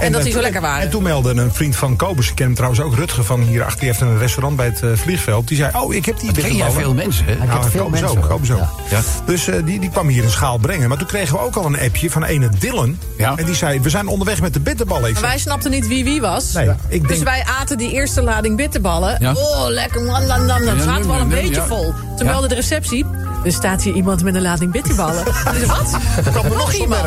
En 0.00 0.12
dat 0.12 0.22
die 0.22 0.32
zo 0.32 0.40
lekker 0.40 0.60
waren. 0.60 0.82
En 0.82 0.90
toen 0.90 1.02
meldde 1.02 1.30
een 1.34 1.52
vriend 1.54 1.76
van 1.76 1.96
Kobus, 1.96 2.28
ik 2.28 2.34
ken 2.34 2.44
hem 2.46 2.54
trouwens 2.54 2.80
ook, 2.82 2.94
Rutger 2.94 3.24
van 3.24 3.40
hierachter, 3.40 3.78
die 3.78 3.88
heeft 3.88 4.00
een 4.00 4.18
restaurant 4.18 4.56
bij 4.56 4.66
het 4.66 4.82
eh, 4.82 4.90
vliegveld. 4.94 5.48
Die 5.48 5.56
zei, 5.56 5.70
oh, 5.76 5.94
ik 5.94 6.04
heb 6.06 6.18
die 6.20 6.32
Ken 6.32 6.56
jij 6.56 6.70
veel 6.70 6.94
mensen, 6.94 7.24
hè? 7.24 7.32
Ik 7.32 7.38
heb 7.38 7.48
Nou, 7.48 7.70
veel 7.70 7.84
Kobus 7.84 8.00
mensen. 8.00 8.18
ook, 8.22 8.28
Kobus 8.28 8.50
ook. 8.50 8.58
Ja. 8.58 8.70
Ja. 8.90 9.00
Dus 9.26 9.48
eh, 9.48 9.64
die, 9.64 9.80
die 9.80 9.90
kwam 9.90 10.08
hier 10.08 10.24
een 10.24 10.30
schaal 10.30 10.58
brengen. 10.58 10.88
Maar 10.88 10.98
toen 10.98 11.06
kregen 11.06 11.34
we 11.34 11.40
ook 11.40 11.56
al 11.56 11.64
een 11.66 11.78
appje 11.80 12.10
van 12.10 12.24
ene 12.24 12.48
Dylan. 12.58 12.98
Ja. 13.18 13.36
En 13.36 13.44
die 13.44 13.54
zei, 13.54 13.80
we 13.80 13.90
zijn 13.90 14.06
onderweg 14.06 14.40
met 14.40 14.54
de 14.54 14.60
bitterballen. 14.60 15.12
Maar 15.12 15.22
wij 15.22 15.38
snapten 15.38 15.70
niet 15.70 15.86
wie 15.88 16.04
wie 16.04 16.20
was. 16.20 16.52
Nee, 16.52 16.70
ik 16.88 17.00
Dus 17.00 17.10
denk- 17.10 17.24
wij 17.28 17.44
aten 17.60 17.78
die 17.78 17.92
eerste 17.92 18.22
lading 18.22 18.56
bitterballen. 18.56 19.16
Ja. 19.20 19.32
Oh, 19.32 19.64
lekker. 19.68 20.02
Nam, 20.02 20.26
nam. 20.26 20.46
Dan 20.46 20.76
Ja, 20.76 20.82
zaten 20.82 21.06
we 21.06 21.12
al 21.12 21.20
een 21.20 21.28
beetje 21.28 21.54
ja. 21.54 21.66
vol. 21.66 21.92
Toen 22.16 22.26
Ja. 22.26 22.32
meldde 22.32 22.48
de 22.48 22.54
receptie. 22.54 23.06
Er 23.44 23.52
staat 23.52 23.82
hier 23.82 23.94
iemand 23.94 24.22
met 24.22 24.34
een 24.34 24.42
lading 24.42 24.72
bitterballen. 24.72 25.24
Dus 25.58 25.66
wat? 25.66 25.96
Er 26.34 26.56
nog 26.56 26.72
iemand. 26.72 27.04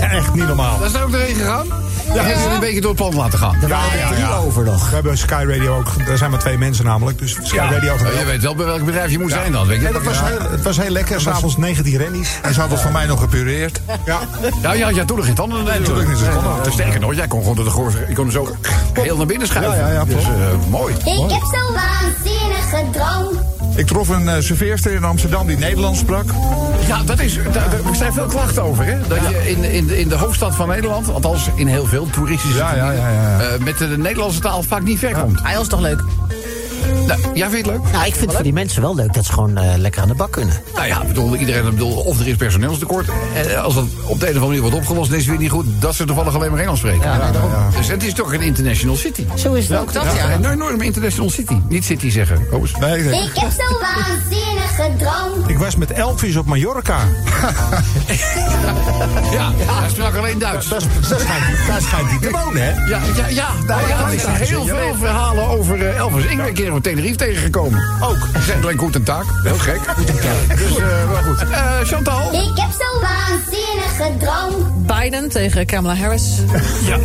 Echt 0.00 0.34
niet 0.34 0.46
normaal. 0.46 0.78
Daar 0.78 0.86
is 0.88 0.94
er 0.94 1.02
ook 1.04 1.10
doorheen 1.10 1.34
gegaan? 1.34 1.66
Ja, 2.14 2.14
hebben 2.22 2.38
jullie 2.38 2.54
een 2.54 2.60
beetje 2.60 2.80
door 2.80 2.90
het 2.90 3.00
plan 3.00 3.14
laten 3.14 3.38
gaan. 3.38 3.54
Er 3.62 3.68
waren 3.68 4.00
er 4.00 4.14
drie 4.14 4.32
over 4.34 4.64
nog. 4.64 4.88
We 4.88 4.94
hebben 4.94 5.18
Sky 5.18 5.44
Radio 5.48 5.76
ook. 5.76 5.86
Er 6.08 6.18
zijn 6.18 6.30
maar 6.30 6.40
twee 6.40 6.58
mensen 6.58 6.84
namelijk. 6.84 7.18
Dus 7.18 7.36
Sky 7.42 7.56
Radio 7.56 7.94
Eh, 7.96 8.18
Je 8.18 8.24
weet 8.24 8.42
wel 8.42 8.54
bij 8.54 8.66
welk 8.66 8.84
bedrijf 8.84 9.10
je 9.10 9.18
moet 9.18 9.30
zijn 9.30 9.52
dan. 9.52 9.66
Weet 9.66 9.80
je? 9.80 9.92
Dat 9.92 10.02
was 10.02 10.20
heel, 10.20 10.50
het 10.50 10.62
was 10.62 10.76
heel 10.76 10.90
lekker. 10.90 11.20
S'avonds 11.20 11.56
19 11.56 11.96
rennies. 11.96 12.38
En 12.42 12.54
ze 12.54 12.60
had 12.60 12.70
het 12.70 12.80
voor 12.80 12.92
mij 12.92 13.06
nog 13.06 13.20
gepureerd. 13.20 13.80
Ja. 14.04 14.18
Ja, 14.62 14.72
ja, 14.72 14.88
ja, 14.88 15.04
toen 15.04 15.16
nog 15.16 15.26
geen 15.26 15.34
tanden. 15.34 15.64
Nee, 15.64 15.82
toen 15.82 15.96
nog 15.96 16.06
niet. 16.08 16.22
Eh, 16.22 16.72
Sterker 16.72 17.00
nog, 17.00 17.14
jij 17.14 17.26
kon 17.26 17.40
gewoon 17.40 17.56
door 17.56 17.64
de 17.64 17.70
goor, 17.70 17.92
je 18.08 18.14
kon 18.14 18.24
hem 18.24 18.32
zo 18.32 18.54
heel 18.92 19.16
naar 19.16 19.26
binnen 19.26 19.46
schuiven. 19.46 19.78
Ja, 19.78 19.86
ja, 19.86 19.92
ja, 19.92 20.04
dus 20.04 20.22
eh, 20.24 20.30
mooi. 20.68 20.94
Ik 20.94 21.30
heb 21.30 21.42
zo'n 21.52 21.74
waanzinnige 21.74 22.84
droom. 22.92 23.49
Ik 23.76 23.86
trof 23.86 24.08
een 24.08 24.22
uh, 24.24 24.34
serveerster 24.38 24.92
in 24.92 25.04
Amsterdam 25.04 25.46
die 25.46 25.56
Nederlands 25.58 25.98
sprak. 25.98 26.24
Ja, 26.86 27.02
dat 27.02 27.20
is, 27.20 27.34
daar, 27.34 27.52
daar- 27.52 27.72
er 27.90 27.96
zijn 27.96 28.12
veel 28.12 28.26
klachten 28.26 28.62
over, 28.62 28.84
hè? 28.84 28.98
Dat 29.08 29.18
je 29.28 29.50
in, 29.50 29.64
in, 29.64 29.86
de- 29.86 29.98
in 30.00 30.08
de 30.08 30.14
hoofdstad 30.14 30.54
van 30.56 30.68
Nederland, 30.68 31.08
althans 31.12 31.48
in 31.54 31.66
heel 31.66 31.86
veel 31.86 32.06
toeristische 32.10 32.56
Ja, 32.58 32.74
ja, 32.74 32.84
gebieden, 32.86 33.12
ja, 33.12 33.38
ja, 33.38 33.40
eh, 33.40 33.58
met 33.60 33.78
de 33.78 33.86
Nederlandse 33.98 34.40
taal 34.40 34.62
vaak 34.62 34.82
niet 34.82 34.98
ver 34.98 35.12
komt. 35.14 35.40
Hij 35.42 35.56
was 35.56 35.66
toch 35.68 35.80
leuk? 35.80 36.02
Nou, 37.18 37.36
ja, 37.36 37.50
vind 37.50 37.66
je 37.66 37.72
het 37.72 37.80
leuk? 37.82 37.92
Nou, 37.92 38.06
ik 38.06 38.12
vind 38.14 38.24
het 38.24 38.34
voor 38.34 38.42
die 38.42 38.52
mensen 38.52 38.82
wel 38.82 38.94
leuk 38.94 39.12
dat 39.14 39.24
ze 39.24 39.32
gewoon 39.32 39.56
eh, 39.56 39.76
lekker 39.76 40.02
aan 40.02 40.08
de 40.08 40.14
bak 40.14 40.30
kunnen. 40.32 40.54
Nou 40.74 40.86
ja, 40.86 41.00
ik 41.02 41.08
bedoel, 41.08 41.36
iedereen 41.36 41.64
ik 41.64 41.70
bedoel, 41.70 41.92
of 41.96 42.20
er 42.20 42.28
is 42.28 42.36
personeelstekort. 42.36 43.08
En 43.34 43.62
als 43.62 43.74
dat 43.74 43.84
op 43.84 44.20
de 44.20 44.26
een 44.28 44.36
of 44.36 44.42
andere 44.42 44.46
manier 44.46 44.60
wordt 44.60 44.76
opgelost, 44.76 45.10
is 45.10 45.16
het 45.16 45.26
weer 45.26 45.38
niet 45.38 45.50
goed 45.50 45.66
dat 45.78 45.94
ze 45.94 46.04
toevallig 46.04 46.34
alleen 46.34 46.50
maar 46.50 46.60
Engels 46.60 46.78
spreken. 46.78 47.00
Ja. 47.10 47.30
Dus 47.76 47.88
het 47.88 48.02
is 48.04 48.14
toch 48.14 48.32
een 48.34 48.40
international 48.42 48.96
city. 48.96 49.24
Zo 49.34 49.52
is 49.52 49.68
het 49.68 49.78
ook. 49.78 49.82
Ook 49.82 49.92
dat, 49.92 50.04
ja. 50.16 50.32
Een 50.32 50.50
enorme 50.50 50.84
international 50.84 51.30
city. 51.30 51.56
Niet 51.68 51.84
city 51.84 52.10
zeggen. 52.10 52.46
Nee, 52.80 53.00
nee. 53.02 53.22
Ik 53.22 53.30
heb 53.34 53.50
zo'n 53.50 53.78
waanzinnige 53.80 54.90
droom. 54.98 55.48
Ik 55.48 55.58
was 55.58 55.76
met 55.76 55.90
Elvis 55.90 56.36
op 56.36 56.46
Mallorca. 56.46 56.98
Ja, 59.32 59.50
hij 59.56 59.88
sprak 59.90 60.16
alleen 60.16 60.38
Duits. 60.38 60.68
Dat, 60.68 60.80
is- 61.00 61.08
dat 61.08 61.20
schijnt, 61.20 61.44
daar 61.68 61.80
schijnt 61.80 62.08
hij 62.10 62.18
te 62.18 62.30
wonen, 62.30 62.62
hè? 62.62 62.70
Ja, 62.70 63.00
ja, 63.16 63.26
ja, 63.28 63.48
nou, 63.66 63.88
ja, 63.88 64.10
er 64.12 64.18
zijn 64.20 64.36
heel 64.36 64.64
veel 64.66 64.94
verhalen 64.98 65.48
over 65.48 65.86
eh, 65.86 65.96
Elvis. 65.96 66.24
Ik 66.24 66.36
ben 66.36 66.46
een 66.46 66.52
keer 66.54 66.74
op 66.74 66.82
Tenerife 67.00 67.24
tegengekomen. 67.24 67.82
Ook. 68.00 68.28
Alleen 68.62 68.78
goed 68.78 68.94
een 68.94 69.02
taak. 69.02 69.24
Heel 69.42 69.54
gek. 69.58 69.80
Dus, 70.58 70.76
eh, 70.78 71.08
wel 71.10 71.22
goed. 71.22 71.48
Eh, 71.50 71.78
Chantal? 71.82 72.32
Ik 72.32 72.50
heb 72.58 72.68
zo'n 72.78 73.00
waanzinnige 73.00 74.16
droom. 74.18 74.86
Biden 74.86 75.28
tegen 75.28 75.66
Kamala 75.66 75.94
Harris. 75.94 76.22
Ja. 76.86 76.96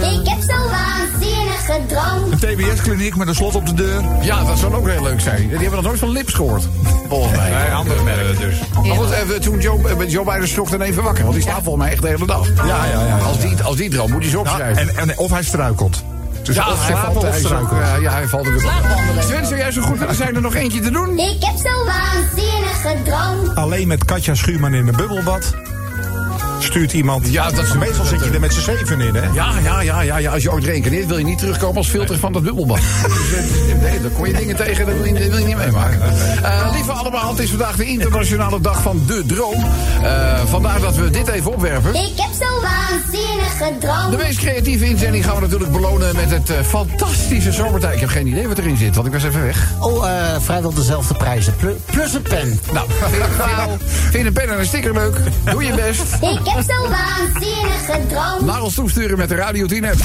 Ik 0.00 0.28
heb 0.28 0.38
zo'n 0.40 0.70
waanzinnige 0.70 1.80
droom. 1.86 2.32
Een 2.32 2.38
TBS-kliniek 2.38 3.16
met 3.16 3.28
een 3.28 3.34
slot 3.34 3.54
op 3.54 3.66
de 3.66 3.74
deur. 3.74 4.02
Ja, 4.22 4.44
dat 4.44 4.58
zou 4.58 4.74
ook 4.74 4.88
heel 4.88 5.02
leuk 5.02 5.20
zijn. 5.20 5.40
Die 5.40 5.50
hebben 5.58 5.72
nog 5.74 5.82
nooit 5.82 5.98
van 5.98 6.10
Lips 6.10 6.32
gehoord. 6.34 6.68
Volgens 7.08 7.36
mij. 7.36 7.50
Nee, 7.50 7.72
andere 7.72 8.02
merken 8.02 8.38
dus. 8.40 8.56
Maar 8.86 8.96
goed, 8.96 9.10
even, 9.10 9.40
toen 9.40 9.60
Joe, 9.60 9.88
eh, 9.88 10.10
Joe 10.10 10.24
Biden 10.24 10.48
schrok 10.48 10.70
dan 10.70 10.80
even 10.80 11.02
wakker. 11.02 11.22
Want 11.22 11.34
die 11.34 11.42
slaapt 11.44 11.62
volgens 11.64 11.84
mij 11.84 11.92
echt 11.92 12.02
de 12.02 12.08
hele 12.08 12.26
dag. 12.26 12.46
Ja, 12.56 12.64
ja, 12.64 12.84
ja. 12.92 13.06
ja. 13.06 13.18
Als 13.18 13.38
die, 13.40 13.62
als 13.62 13.76
die 13.76 13.90
droom 13.90 14.10
moet 14.10 14.20
hij 14.20 14.30
ze 14.30 14.36
Ja, 14.36 14.42
opschrijven. 14.42 14.88
en, 14.88 15.08
en, 15.08 15.18
of 15.18 15.30
hij 15.30 15.42
struikelt. 15.42 16.02
Dus 16.44 16.56
ja, 16.56 16.76
hij 16.76 16.96
valt, 16.96 17.22
hij 17.22 17.38
is 17.38 17.52
ook, 17.52 17.72
eh, 17.72 18.00
ja, 18.00 18.12
hij 18.12 18.26
valt 18.26 18.46
er. 18.46 18.60
Sven, 19.20 19.46
zou 19.46 19.56
jij 19.56 19.70
zo 19.70 19.82
goed 19.82 19.98
willen 19.98 20.14
zijn 20.14 20.34
er 20.34 20.40
nog 20.40 20.54
eentje 20.54 20.80
te 20.80 20.90
doen? 20.90 21.18
Ik 21.18 21.44
heb 21.44 21.54
zo'n 21.56 21.84
waanzinnige 21.86 23.02
droom. 23.04 23.56
Alleen 23.56 23.88
met 23.88 24.04
Katja 24.04 24.34
Schuurman 24.34 24.74
in 24.74 24.88
een 24.88 24.96
bubbelbad. 24.96 25.54
Stuurt 26.64 26.92
iemand. 26.92 27.28
Ja, 27.32 27.50
dat 27.50 27.64
is- 27.64 27.72
Meestal 27.72 28.04
zit 28.04 28.24
je 28.24 28.30
er 28.30 28.40
met 28.40 28.52
z'n 28.54 28.60
zeven 28.60 29.00
in, 29.00 29.14
hè? 29.14 29.22
Ja, 29.32 29.50
ja, 29.64 29.80
ja, 29.80 30.00
ja, 30.00 30.16
ja. 30.18 30.32
Als 30.32 30.42
je 30.42 30.52
ooit 30.52 30.64
reïncarneert, 30.64 31.06
wil 31.06 31.18
je 31.18 31.24
niet 31.24 31.38
terugkomen 31.38 31.76
als 31.76 31.88
filter 31.88 32.18
van 32.18 32.32
dat 32.32 32.42
bubbelbad. 32.42 32.78
nee, 33.82 34.00
dan 34.02 34.12
kom 34.12 34.26
je 34.26 34.32
dingen 34.32 34.56
tegen, 34.56 34.86
dat 34.86 34.94
wil 34.94 35.04
je, 35.04 35.12
dat 35.12 35.22
wil 35.28 35.38
je 35.38 35.44
niet 35.44 35.56
meemaken. 35.56 36.00
Eh, 36.42 36.68
lieve 36.72 36.92
allemaal, 36.92 37.30
het 37.30 37.38
is 37.38 37.48
vandaag 37.50 37.76
de 37.76 37.84
internationale 37.84 38.60
dag 38.60 38.82
van 38.82 39.02
de 39.06 39.22
droom. 39.26 39.64
Eh, 40.02 40.40
vandaar 40.46 40.80
dat 40.80 40.96
we 40.96 41.10
dit 41.10 41.28
even 41.28 41.52
opwerpen. 41.52 41.94
Ik 41.94 42.12
heb 42.16 42.30
zo'n 42.40 42.60
waanzinnige 42.62 43.72
De 43.80 43.86
droom. 44.10 44.16
meest 44.22 44.38
creatieve 44.38 44.84
inzending 44.88 45.24
gaan 45.24 45.34
we 45.34 45.40
natuurlijk 45.40 45.72
belonen 45.72 46.16
met 46.16 46.30
het 46.30 46.50
eh, 46.50 46.56
fantastische 46.66 47.52
zomertijd. 47.52 47.94
Ik 47.94 48.00
heb 48.00 48.08
geen 48.08 48.26
idee 48.26 48.48
wat 48.48 48.58
erin 48.58 48.76
zit, 48.76 48.94
want 48.94 49.06
ik 49.06 49.12
was 49.12 49.24
even 49.24 49.42
weg. 49.42 49.68
Oh, 49.80 50.08
eh, 50.08 50.12
vrijwel 50.40 50.74
dezelfde 50.74 51.14
prijzen. 51.14 51.56
Plu- 51.56 51.76
Plus 51.90 52.14
een 52.14 52.22
pen. 52.22 52.60
Nou, 52.72 52.86
vind 53.10 53.14
je, 53.14 53.86
vind 54.10 54.26
een 54.26 54.32
pen 54.32 54.48
en 54.52 54.58
een 54.58 54.66
sticker 54.66 54.92
leuk? 54.92 55.16
Doe 55.44 55.64
je 55.64 55.74
best. 55.74 56.02
Ik 56.20 56.40
heb 56.54 56.64
zo'n 56.76 56.90
waanzinnige 56.90 58.06
droom. 58.08 58.44
Naar 58.44 58.62
ons 58.62 58.74
toesturen 58.74 59.18
met 59.18 59.28
de 59.28 59.34
Radio 59.34 59.66
10 59.66 59.84
app. 59.84 59.96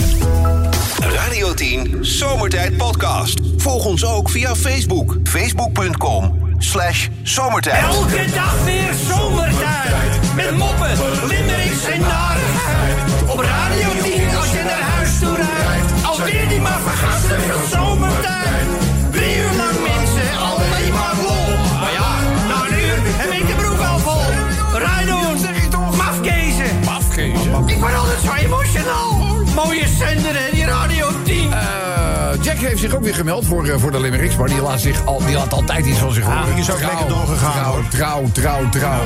Radio 0.99 1.53
10 1.53 1.97
Zomertijd 2.01 2.77
Podcast. 2.77 3.39
Volg 3.57 3.85
ons 3.85 4.05
ook 4.05 4.29
via 4.29 4.55
Facebook. 4.55 5.15
Facebook.com 5.23 6.53
slash 6.57 7.07
zomertijd. 7.23 7.83
Elke 7.83 8.25
dag 8.33 8.63
weer 8.63 8.93
zomertijd. 9.09 10.35
Met 10.35 10.57
moppen, 10.57 10.89
limmerings 11.27 11.85
en 11.85 12.01
narigheid. 12.01 12.97
Op 13.27 13.39
Radio 13.39 13.89
10 14.03 14.35
als 14.35 14.51
je 14.51 14.63
naar 14.63 14.81
huis 14.81 15.19
toe 15.19 15.35
rijdt. 15.35 16.05
Alweer 16.05 16.47
die 16.47 16.59
maar 16.59 16.79
vergasten 16.79 17.41
van 17.41 17.79
zomertijd. 17.79 18.38
Heeft 32.69 32.81
zich 32.81 32.95
ook 32.95 33.03
weer 33.03 33.15
gemeld 33.15 33.45
voor, 33.45 33.65
eh, 33.67 33.75
voor 33.77 33.91
de 33.91 33.99
Limericks, 33.99 34.35
maar 34.35 34.47
die 34.47 34.61
laat, 34.61 34.81
zich 34.81 35.05
al, 35.05 35.25
die 35.25 35.35
laat 35.35 35.53
altijd 35.53 35.85
iets 35.85 35.99
van 35.99 36.11
zich 36.11 36.23
horen. 36.23 36.45
die 36.55 36.63
is 36.63 36.71
ook 36.71 36.79
lekker 36.79 37.07
doorgegaan, 37.07 37.51
Trouw, 37.51 37.71
hoor. 37.73 37.83
trouw, 37.89 38.29
trouw, 38.31 38.69
trouw. 38.69 39.01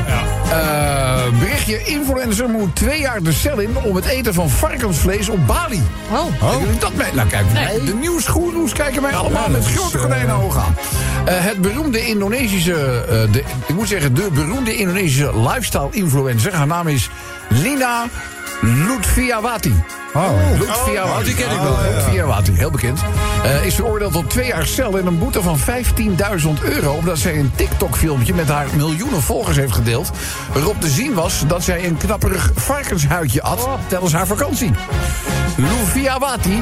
Eh, 0.51 1.39
berichtje, 1.39 1.83
influencer 1.83 2.49
moet 2.49 2.75
twee 2.75 2.99
jaar 2.99 3.23
de 3.23 3.31
cel 3.31 3.59
in 3.59 3.77
om 3.83 3.95
het 3.95 4.05
eten 4.05 4.33
van 4.33 4.49
varkensvlees 4.49 5.29
op 5.29 5.47
Bali. 5.47 5.81
Oh. 6.11 6.59
Jullie 6.61 6.79
dat 6.79 6.93
mee? 6.93 7.13
Nou 7.13 7.27
kijk, 7.27 7.45
de 7.85 7.93
nieuwsgoeroes 7.93 8.73
kijken 8.73 9.01
mij 9.01 9.15
allemaal 9.15 9.49
met 9.49 9.65
grote 9.65 9.97
gordijnen 9.97 10.35
ogen 10.35 10.61
aan. 10.61 10.75
Eh, 11.25 11.33
het 11.37 11.61
beroemde 11.61 12.07
Indonesische, 12.07 13.05
eh, 13.09 13.31
de, 13.31 13.43
ik 13.67 13.75
moet 13.75 13.87
zeggen, 13.87 14.13
de 14.15 14.29
beroemde 14.33 14.75
Indonesische 14.75 15.39
lifestyle 15.39 15.87
influencer, 15.91 16.53
haar 16.53 16.67
naam 16.67 16.87
is 16.87 17.09
Lina 17.49 18.05
Lutfiawati. 18.63 19.73
Oh. 20.13 20.31
Lutfiawati. 20.59 21.19
Oh, 21.19 21.23
die 21.23 21.33
ken 21.35 21.51
ik 21.51 21.59
wel, 21.61 21.83
ja. 21.83 21.89
Lutfiawati, 21.89 22.51
heel 22.51 22.71
bekend. 22.71 23.01
Eh, 23.43 23.65
is 23.65 23.75
veroordeeld 23.75 24.13
tot 24.13 24.29
twee 24.29 24.47
jaar 24.47 24.65
cel 24.65 24.97
en 24.97 25.05
een 25.05 25.19
boete 25.19 25.41
van 25.41 25.57
15.000 25.59 25.65
euro... 26.61 26.91
omdat 26.91 27.17
zij 27.17 27.39
een 27.39 27.51
TikTok-filmpje 27.55 28.33
met 28.33 28.47
haar 28.47 28.67
miljoenen 28.75 29.21
volgers 29.21 29.57
heeft 29.57 29.71
gedeeld... 29.71 30.11
waarop 30.53 30.81
te 30.81 30.87
zien 30.87 31.13
was 31.13 31.43
dat 31.47 31.63
zij 31.63 31.85
een 31.85 31.97
knapperig 31.97 32.51
varkenshuidje 32.55 33.41
at 33.41 33.67
tijdens 33.87 34.13
haar 34.13 34.27
vakantie. 34.27 34.71
Lufiawati, 35.57 36.61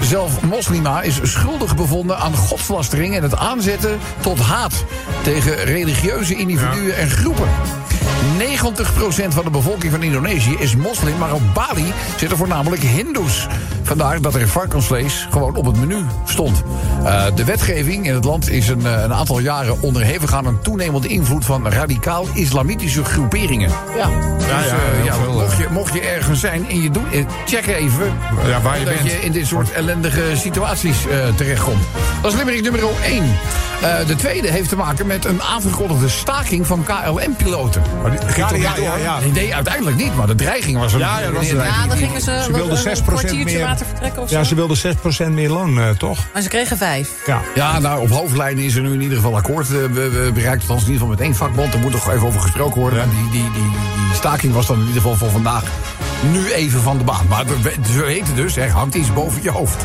zelf 0.00 0.42
moslima, 0.42 1.02
is 1.02 1.20
schuldig 1.22 1.76
bevonden 1.76 2.18
aan 2.18 2.34
godslastering... 2.34 3.16
en 3.16 3.22
het 3.22 3.36
aanzetten 3.36 3.98
tot 4.20 4.38
haat 4.38 4.84
tegen 5.22 5.56
religieuze 5.56 6.34
individuen 6.34 6.96
en 6.96 7.10
groepen. 7.10 7.48
90% 8.22 9.28
van 9.28 9.44
de 9.44 9.50
bevolking 9.50 9.92
van 9.92 10.02
Indonesië 10.02 10.56
is 10.58 10.76
moslim, 10.76 11.18
maar 11.18 11.32
op 11.32 11.42
Bali 11.54 11.92
zitten 12.16 12.38
voornamelijk 12.38 12.82
hindoes. 12.82 13.46
Vandaar 13.82 14.20
dat 14.20 14.34
er 14.34 14.48
varkensvlees 14.48 15.26
gewoon 15.30 15.56
op 15.56 15.64
het 15.66 15.76
menu 15.76 16.04
stond. 16.24 16.62
Eh, 17.04 17.24
de 17.34 17.44
wetgeving 17.44 18.06
in 18.06 18.14
het 18.14 18.24
land 18.24 18.50
is 18.50 18.68
een, 18.68 18.86
eh, 18.86 19.02
een 19.02 19.12
aantal 19.14 19.38
jaren 19.38 19.82
onderhevig 19.82 20.34
aan 20.34 20.46
een 20.46 20.60
toenemende 20.62 21.08
invloed 21.08 21.44
van 21.44 21.68
radicaal-islamitische 21.68 23.04
groeperingen. 23.04 23.70
Ja, 23.96 24.06
dus, 24.38 24.46
ja, 24.46 24.58
eh, 24.58 25.04
ja, 25.04 25.14
veel, 25.14 25.32
mocht, 25.32 25.58
je, 25.58 25.66
mocht 25.70 25.94
je 25.94 26.00
ergens 26.00 26.40
zijn 26.40 26.68
en 26.68 26.82
je 26.82 26.90
doet, 26.90 27.12
eh, 27.12 27.24
check 27.46 27.66
even 27.66 28.12
Ja, 28.46 28.60
waar 28.60 28.78
je 28.78 28.84
dat 28.84 28.94
bent. 28.94 29.10
je 29.10 29.20
in 29.20 29.32
dit 29.32 29.46
soort 29.46 29.72
ellendige 29.72 30.22
situaties 30.34 31.06
eh, 31.06 31.18
terechtkomt. 31.36 31.82
Dat 32.22 32.32
is 32.32 32.38
limerick 32.38 32.62
nummer 32.62 32.80
1. 33.04 33.24
Eh, 33.82 34.06
de 34.06 34.16
tweede 34.16 34.50
heeft 34.50 34.68
te 34.68 34.76
maken 34.76 35.06
met 35.06 35.24
een 35.24 35.42
aangekondigde 35.42 36.08
staking 36.08 36.66
van 36.66 36.84
KLM-piloten. 36.84 37.82
Ja, 38.36 38.48
ja, 38.54 38.76
ja, 38.76 38.96
ja. 38.96 39.18
Nee, 39.32 39.54
uiteindelijk 39.54 39.96
niet, 39.96 40.16
maar 40.16 40.26
de 40.26 40.34
dreiging 40.34 40.78
was 40.78 40.92
er. 40.92 40.98
Ja, 40.98 41.18
ja, 41.18 41.24
dat 41.24 41.34
was 41.34 41.48
de 41.48 41.54
Nee, 41.54 41.64
Ja, 41.66 41.86
dan 41.86 41.96
gingen 41.96 42.20
ze, 42.20 42.40
Ze 42.44 42.52
wilden 42.52 42.76
een 42.76 42.96
6% 42.96 43.02
kwartiertje 43.06 43.58
meer. 43.58 43.66
Later 43.72 43.86
vertrekken 43.86 44.22
of 44.22 44.28
zo. 44.28 44.36
Ja, 44.38 44.44
ze 44.44 44.54
wilden 44.54 44.76
6% 44.76 45.28
meer 45.32 45.48
loon, 45.50 45.80
eh, 45.80 45.88
toch? 45.90 46.18
Maar 46.32 46.42
ze 46.42 46.48
kregen 46.48 46.76
vijf. 46.76 47.10
Ja. 47.26 47.40
Ja, 47.54 47.78
nou, 47.78 48.00
op 48.02 48.10
hoofdlijnen 48.10 48.64
is 48.64 48.74
er 48.74 48.82
nu 48.82 48.92
in 48.92 49.00
ieder 49.00 49.16
geval 49.16 49.36
akkoord 49.36 49.68
be- 49.68 50.30
bereikt. 50.34 50.60
Althans, 50.60 50.80
in 50.82 50.92
ieder 50.92 50.92
geval 50.92 51.08
met 51.08 51.20
één 51.20 51.34
vakbond. 51.34 51.74
Er 51.74 51.80
moet 51.80 51.92
nog 51.92 52.10
even 52.12 52.26
over 52.26 52.40
gesproken 52.40 52.80
worden. 52.80 53.10
Die, 53.10 53.30
die, 53.30 53.50
die, 53.52 53.62
die 53.62 54.14
staking 54.14 54.52
was 54.52 54.66
dan 54.66 54.76
in 54.80 54.86
ieder 54.86 55.00
geval 55.02 55.16
voor 55.16 55.30
vandaag 55.30 55.64
nu 56.30 56.52
even 56.52 56.82
van 56.82 56.98
de 56.98 57.04
baan. 57.04 57.26
Maar 57.28 57.44
we- 57.46 58.04
weten 58.04 58.34
dus, 58.36 58.56
er 58.56 58.70
hangt 58.70 58.94
iets 58.94 59.12
boven 59.12 59.42
je 59.42 59.50
hoofd. 59.50 59.84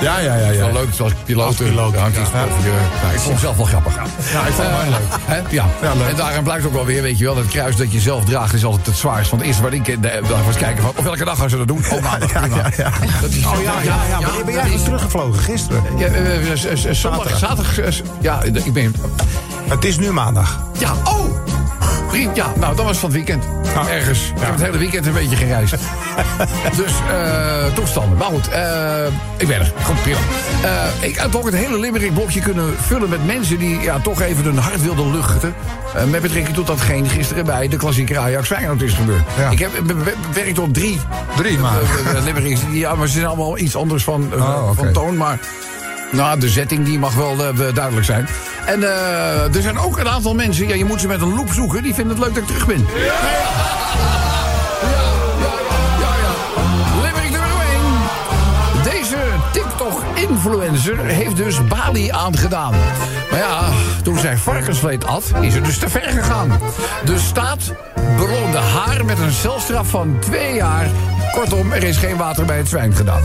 Ja, 0.00 0.18
ja, 0.18 0.34
ja. 0.36 0.50
ja. 0.50 0.58
Wel 0.58 0.72
leuk, 0.72 0.88
zoals 0.94 1.12
piloot. 1.24 1.46
Als 1.46 1.56
piloot, 1.56 1.94
hangt 1.96 2.18
iets 2.18 2.30
ja. 2.32 2.44
boven 2.46 2.62
je... 2.64 2.72
Nou, 3.02 3.14
ik 3.14 3.18
vond 3.20 3.32
het 3.32 3.40
zelf 3.40 3.56
wel 3.56 3.66
grappig. 3.66 3.94
Ja, 3.94 4.02
ik 4.46 4.52
vond 4.52 4.68
het 4.68 4.76
wel 4.82 4.90
leuk. 4.90 5.18
Hè? 5.24 5.36
Ja. 5.50 5.66
Ja, 5.82 5.94
leuk. 5.94 6.08
en 6.08 6.16
daarin 6.16 6.42
blijkt 6.42 6.66
ook 6.66 6.72
wel 6.72 6.84
weer, 6.84 7.02
weet 7.02 7.18
je 7.18 7.24
wel, 7.24 7.34
dat 7.34 7.46
kruis 7.46 7.76
dat 7.76 7.92
je 7.92 8.00
zelf 8.00 8.24
draagt 8.24 8.54
is 8.54 8.64
altijd 8.64 8.86
het 8.86 8.96
zwaarst. 8.96 9.30
Want 9.30 9.42
het 9.42 9.50
eerste 9.50 9.62
wat 9.62 9.72
ik 9.72 9.88
eh, 9.88 9.96
de- 10.00 10.20
was 10.46 10.56
kijken 10.56 10.82
van, 10.82 10.90
op 10.96 11.04
welke 11.04 11.24
dag 11.24 11.38
gaan 11.38 11.50
ze 11.50 11.56
dat 11.56 11.66
doen? 11.68 11.84
Oh, 11.92 12.02
maandag. 12.02 12.32
Dat 13.20 13.30
is, 13.30 13.44
Oh 13.46 13.62
ja, 13.62 13.72
ja, 13.82 13.96
ja. 14.08 14.20
Wanneer 14.26 14.44
ben 14.44 14.54
jij 14.54 14.70
is- 14.70 14.82
teruggevlogen? 14.82 15.42
Gisteren. 15.42 15.82
ja, 15.98 16.06
eh, 16.06 16.36
eh, 16.36 16.64
eh, 16.64 16.84
eh, 16.84 16.94
zaterdag. 16.94 17.78
eh, 17.78 17.92
Ja, 18.20 18.42
ik 18.42 18.72
ben. 18.72 18.94
Het 19.68 19.84
is 19.84 19.98
nu 19.98 20.12
maandag. 20.12 20.62
Ja, 20.78 20.92
oh! 21.04 21.23
Prima, 22.14 22.32
ja, 22.34 22.52
nou, 22.56 22.76
dat 22.76 22.84
was 22.84 22.98
van 22.98 23.08
het 23.08 23.18
weekend. 23.18 23.44
Ergens. 23.88 24.32
Ik 24.36 24.40
heb 24.40 24.50
het 24.50 24.62
hele 24.62 24.78
weekend 24.78 25.06
een 25.06 25.12
beetje 25.12 25.36
gereisd. 25.36 25.70
dus, 26.76 26.92
eh 27.10 27.74
toestanden. 27.74 28.18
Maar 28.18 28.26
goed, 28.26 28.48
eh, 28.48 29.06
ik 29.36 29.46
ben 29.46 29.60
er. 29.60 29.72
Goed, 29.82 30.02
prima. 30.02 30.18
Eh, 30.62 31.08
ik 31.08 31.16
had 31.16 31.36
ook 31.36 31.44
het 31.44 31.54
hele 31.54 31.78
Limerick-blokje 31.78 32.40
kunnen 32.40 32.74
vullen 32.80 33.08
met 33.08 33.26
mensen... 33.26 33.58
die 33.58 33.80
ja, 33.80 33.98
toch 33.98 34.20
even 34.20 34.44
hun 34.44 34.58
hart 34.58 34.82
wilden 34.82 35.12
luchten. 35.12 35.54
Met 36.10 36.22
betrekking 36.22 36.56
tot 36.56 36.66
datgene 36.66 37.08
gisteren 37.08 37.44
bij 37.44 37.68
de 37.68 37.76
klassieker 37.76 38.18
Ajax 38.18 38.46
Feyenoord 38.46 38.82
is 38.82 38.92
gebeurd. 38.92 39.22
Ja. 39.38 39.50
Ik 39.50 39.58
heb 39.58 39.70
bewerkt 40.32 40.58
op 40.58 40.74
drie 40.74 41.00
Drie 41.36 41.58
maar. 41.58 41.80
Limericks. 42.24 42.60
Ja, 42.70 42.94
maar 42.94 43.06
ze 43.06 43.12
zijn 43.12 43.26
allemaal 43.26 43.58
iets 43.58 43.76
anders 43.76 44.04
van, 44.04 44.32
Oh, 44.34 44.70
van 44.74 44.92
toon. 44.92 45.16
Maar 45.16 45.38
nou, 46.12 46.40
de 46.40 46.48
setting 46.48 46.84
die 46.84 46.98
mag 46.98 47.14
wel 47.14 47.36
duidelijk 47.74 48.06
zijn. 48.06 48.28
En 48.66 48.82
eh, 48.82 49.54
er 49.54 49.62
zijn 49.62 49.78
ook 49.78 49.98
een 49.98 50.08
aantal 50.08 50.34
mensen, 50.34 50.68
ja, 50.68 50.74
je 50.74 50.84
moet 50.84 51.00
ze 51.00 51.06
met 51.06 51.20
een 51.20 51.34
loep 51.34 51.52
zoeken... 51.52 51.82
die 51.82 51.94
vinden 51.94 52.16
het 52.16 52.24
leuk 52.24 52.34
dat 52.34 52.42
ik 52.42 52.48
terug 52.48 52.66
ben. 52.66 52.86
Ja, 52.94 53.04
ja, 53.04 53.12
ja. 56.22 56.32
Nummer 57.02 57.22
1. 58.82 58.92
Deze 58.92 59.16
TikTok-influencer 59.52 60.98
heeft 60.98 61.36
dus 61.36 61.66
Bali 61.66 62.10
aangedaan. 62.10 62.74
Maar 63.30 63.38
ja, 63.38 63.68
toen 64.02 64.18
zij 64.18 64.36
varkensvleet 64.36 65.06
at, 65.06 65.32
is 65.40 65.54
het 65.54 65.64
dus 65.64 65.78
te 65.78 65.88
ver 65.88 66.10
gegaan. 66.10 66.60
De 67.04 67.18
staat 67.18 67.72
beloonde 68.16 68.58
haar 68.58 69.04
met 69.04 69.18
een 69.18 69.32
celstraf 69.32 69.88
van 69.88 70.16
twee 70.20 70.54
jaar. 70.54 70.86
Kortom, 71.32 71.72
er 71.72 71.82
is 71.82 71.96
geen 71.96 72.16
water 72.16 72.44
bij 72.44 72.56
het 72.56 72.68
zwijn 72.68 72.94
gedaan. 72.94 73.22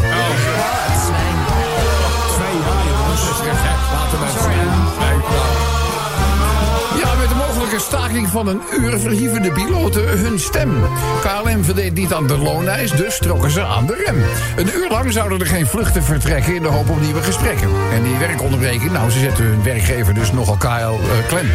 Ja, 5.00 5.09
mogelijke 7.80 8.08
staking 8.08 8.30
van 8.30 8.48
een 8.48 8.62
uur 8.72 9.00
verhieven 9.00 9.42
de 9.42 9.52
piloten 9.52 10.08
hun 10.08 10.40
stem. 10.40 10.72
KLM 11.22 11.64
verdeed 11.64 11.94
niet 11.94 12.14
aan 12.14 12.28
de 12.28 12.38
looneis, 12.38 12.92
dus 12.92 13.18
trokken 13.18 13.52
ze 13.52 13.64
aan 13.64 13.86
de 13.86 14.04
rem. 14.06 14.24
Een 14.56 14.76
uur 14.76 14.90
lang 14.90 15.12
zouden 15.12 15.40
er 15.40 15.46
geen 15.46 15.68
vluchten 15.68 16.04
vertrekken 16.04 16.56
in 16.56 16.62
de 16.62 16.68
hoop 16.68 16.90
op 16.90 17.02
nieuwe 17.02 17.22
gesprekken. 17.22 17.70
En 17.92 18.04
die 18.04 18.18
werkonderbreking, 18.18 18.92
nou, 18.92 19.10
ze 19.10 19.20
zetten 19.20 19.46
hun 19.46 19.64
werkgever 19.64 20.14
dus 20.14 20.32
nogal 20.32 20.56
KL 20.56 20.68
eh, 20.68 21.28
klem. 21.28 21.52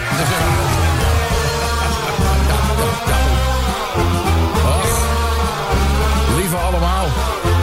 Lieve 6.36 6.56
allemaal, 6.56 7.06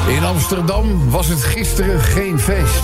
in 0.07 0.23
Amsterdam 0.23 1.09
was 1.09 1.27
het 1.27 1.43
gisteren 1.43 1.99
geen 1.99 2.39
feest. 2.39 2.83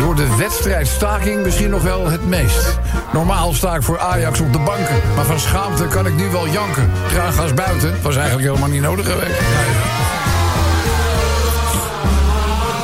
Door 0.00 0.14
de 0.14 0.36
wedstrijdstaking 0.36 1.42
misschien 1.42 1.70
nog 1.70 1.82
wel 1.82 2.08
het 2.08 2.26
meest. 2.26 2.78
Normaal 3.12 3.54
sta 3.54 3.74
ik 3.74 3.82
voor 3.82 3.98
Ajax 3.98 4.40
op 4.40 4.52
de 4.52 4.58
banken. 4.58 5.00
Maar 5.16 5.24
van 5.24 5.38
schaamte 5.38 5.86
kan 5.86 6.06
ik 6.06 6.14
nu 6.14 6.28
wel 6.28 6.48
janken. 6.48 6.90
Traangas 7.08 7.54
buiten 7.54 8.02
was 8.02 8.16
eigenlijk 8.16 8.46
helemaal 8.48 8.68
niet 8.68 8.82
nodig 8.82 9.06
geweest. 9.06 9.40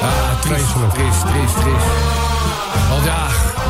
Ah, 0.02 0.40
triest, 0.40 0.72
triest, 0.94 1.20
triest, 1.20 1.60
triest. 1.60 2.25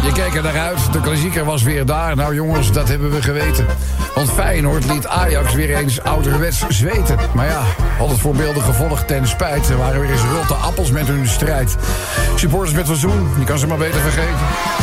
Je 0.06 0.12
keek 0.12 0.34
er 0.34 0.42
naar 0.42 0.58
uit. 0.58 0.92
De 0.92 1.00
klassieker 1.00 1.44
was 1.44 1.62
weer 1.62 1.86
daar. 1.86 2.16
Nou 2.16 2.34
jongens, 2.34 2.72
dat 2.72 2.88
hebben 2.88 3.10
we 3.10 3.22
geweten. 3.22 3.66
Want 4.14 4.30
Feyenoord 4.30 4.92
liet 4.92 5.06
Ajax 5.06 5.54
weer 5.54 5.76
eens 5.76 6.00
ouderwets 6.00 6.64
zweten. 6.68 7.18
Maar 7.34 7.46
ja, 7.46 7.62
had 7.98 8.08
het 8.08 8.18
voorbeeldig 8.18 8.64
gevolg 8.64 9.04
ten 9.04 9.28
spijt. 9.28 9.68
Er 9.68 9.76
waren 9.76 10.00
weer 10.00 10.10
eens 10.10 10.24
rotte 10.36 10.54
appels 10.54 10.90
met 10.90 11.06
hun 11.06 11.26
strijd. 11.26 11.76
Supporters 12.36 12.74
met 12.74 12.86
verzoen, 12.86 13.28
die 13.36 13.44
kan 13.44 13.58
ze 13.58 13.66
maar 13.66 13.78
beter 13.78 14.00
vergeten. 14.00 14.75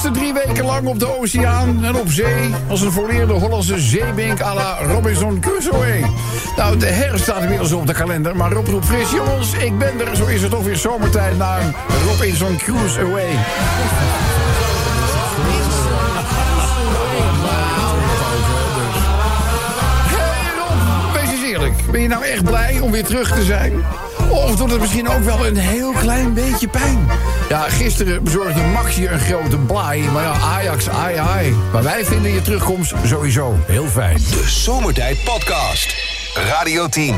Cruiste 0.00 0.20
drie 0.20 0.34
weken 0.46 0.64
lang 0.64 0.86
op 0.86 0.98
de 0.98 1.18
oceaan 1.18 1.84
en 1.84 1.96
op 1.96 2.10
zee... 2.10 2.54
als 2.68 2.80
een 2.80 2.92
volleerde 2.92 3.32
Hollandse 3.32 3.80
zeebink 3.80 4.40
à 4.40 4.54
la 4.54 4.78
Robinson 4.82 5.40
Crusoe. 5.40 6.00
Nou, 6.56 6.76
de 6.76 6.86
herfst 6.86 7.22
staat 7.22 7.42
inmiddels 7.42 7.72
op 7.72 7.86
de 7.86 7.92
kalender... 7.92 8.36
maar 8.36 8.52
Rob 8.52 8.66
roept 8.66 8.86
fris, 8.86 9.10
jongens, 9.10 9.52
ik 9.52 9.78
ben 9.78 10.00
er. 10.00 10.16
Zo 10.16 10.26
is 10.26 10.42
het 10.42 10.50
toch 10.50 10.64
weer 10.64 10.76
zomertijd 10.76 11.38
naar 11.38 11.60
een 11.60 11.74
Robinson 12.08 12.56
Crusoe. 12.56 13.20
Ben 21.90 22.00
je 22.00 22.08
nou 22.08 22.24
echt 22.24 22.44
blij 22.44 22.80
om 22.80 22.90
weer 22.90 23.04
terug 23.04 23.34
te 23.34 23.44
zijn? 23.44 23.72
Of 24.30 24.56
doet 24.56 24.70
het 24.70 24.80
misschien 24.80 25.08
ook 25.08 25.22
wel 25.22 25.46
een 25.46 25.56
heel 25.56 25.92
klein 25.92 26.34
beetje 26.34 26.68
pijn? 26.68 27.08
Ja, 27.48 27.68
gisteren 27.68 28.22
bezorgde 28.22 28.62
Max 28.62 28.96
je 28.96 29.08
een 29.08 29.20
grote 29.20 29.56
blaai. 29.56 30.02
Maar 30.02 30.22
ja, 30.22 30.32
Ajax, 30.32 30.88
ai 30.88 31.16
ai. 31.16 31.54
Maar 31.72 31.82
wij 31.82 32.04
vinden 32.04 32.32
je 32.32 32.42
terugkomst 32.42 32.94
sowieso 33.04 33.56
heel 33.66 33.86
fijn. 33.86 34.16
De 34.16 34.44
Zomertijd 34.46 35.24
Podcast. 35.24 36.09
Radio 36.48 36.88
10. 36.88 37.14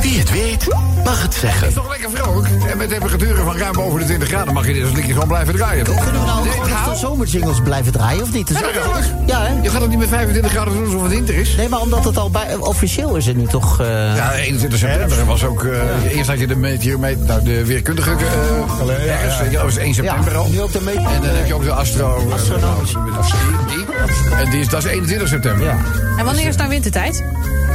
Wie 0.00 0.18
het 0.18 0.30
weet, 0.30 0.66
mag 1.04 1.22
het 1.22 1.34
zeggen. 1.34 1.68
Is 1.68 1.74
toch 1.74 1.88
lekker 1.88 2.10
vrolijk? 2.10 2.48
En 2.70 2.76
met 2.78 2.88
temperaturen 2.88 3.44
van 3.44 3.56
ruim 3.56 3.72
boven 3.72 3.98
de 3.98 4.04
20 4.04 4.28
graden 4.28 4.54
mag 4.54 4.66
je 4.66 4.72
dit 4.72 4.82
als 4.84 4.92
liedje 4.92 5.12
gewoon 5.12 5.28
blijven 5.28 5.54
draaien, 5.54 5.84
toch? 5.84 6.02
Kunnen 6.04 6.20
we 6.20 6.26
nou 6.26 6.42
Nee, 6.44 6.52
gewoon 6.52 6.68
nou, 6.70 6.90
de 6.90 6.96
zomerjingles 6.98 7.60
blijven 7.62 7.92
draaien 7.92 8.22
of 8.22 8.32
niet? 8.32 8.46
Dus 8.48 8.58
Ja, 8.58 8.66
natuurlijk. 8.66 9.06
Ja, 9.26 9.42
hè? 9.42 9.62
Je 9.62 9.70
gaat 9.70 9.80
het 9.80 9.90
niet 9.90 9.98
met 9.98 10.08
25 10.08 10.50
graden 10.52 10.72
doen 10.74 10.84
alsof 10.84 11.02
het 11.02 11.10
winter 11.12 11.34
is. 11.34 11.56
Nee, 11.56 11.68
maar 11.68 11.80
omdat 11.80 12.04
het 12.04 12.16
al 12.16 12.30
bij, 12.30 12.54
officieel 12.56 13.16
is 13.16 13.26
het 13.26 13.36
nu 13.36 13.46
toch... 13.46 13.80
eh, 13.80 13.86
Ja, 14.16 14.32
21 14.32 14.78
september 14.78 15.24
was 15.26 15.44
ook... 15.44 15.64
eh, 15.64 16.16
Eerst 16.16 16.28
had 16.30 16.38
je 16.38 16.46
de, 16.46 16.56
meteor, 16.56 16.98
met, 17.00 17.26
nou, 17.26 17.44
de 17.44 17.64
weerkundige 17.66 18.10
uh, 18.10 19.06
ja, 19.06 19.44
ja. 19.44 19.50
Dat 19.52 19.62
was 19.62 19.76
1 19.76 19.94
september 19.94 20.32
ja, 20.32 20.38
al. 20.38 20.48
nu 20.48 20.60
ook 20.60 20.72
de 20.72 20.80
meter. 20.82 21.02
En 21.06 21.20
dan 21.22 21.34
heb 21.34 21.46
je 21.46 21.54
ook 21.54 21.64
de 21.64 21.72
astro... 21.72 22.24
eh, 22.28 22.32
Astronomische. 22.34 22.98
die. 23.68 23.84
En 24.36 24.50
die 24.50 24.60
is, 24.60 24.68
dat 24.68 24.84
is 24.84 24.90
21 24.90 25.28
september. 25.28 25.66
Ja. 25.66 25.76
En 26.18 26.24
wanneer 26.24 26.46
is 26.46 26.56
nou 26.56 26.68
wintertijd? 26.68 27.24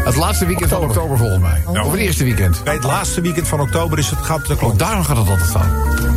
Het 0.06 0.16
laatste 0.16 0.46
weekend 0.46 0.70
van 0.70 0.82
oktober 0.84 1.18
volgens 1.18 1.42
mij. 1.42 1.62
Of 1.84 1.92
het 1.92 2.00
eerste 2.00 2.24
weekend. 2.24 2.64
Bij 2.64 2.74
het 2.74 2.84
laatste 2.84 3.22
weekend 3.22 3.48
van 3.48 3.60
oktober 3.60 3.98
is 3.98 4.10
het 4.10 4.20
gaat 4.22 4.46
de 4.48 4.54
Oh, 4.54 4.60
klok. 4.60 4.80
daarom 4.80 5.04
gaat 5.04 5.18
het 5.18 5.30
altijd 5.30 5.50
fout. 5.50 5.66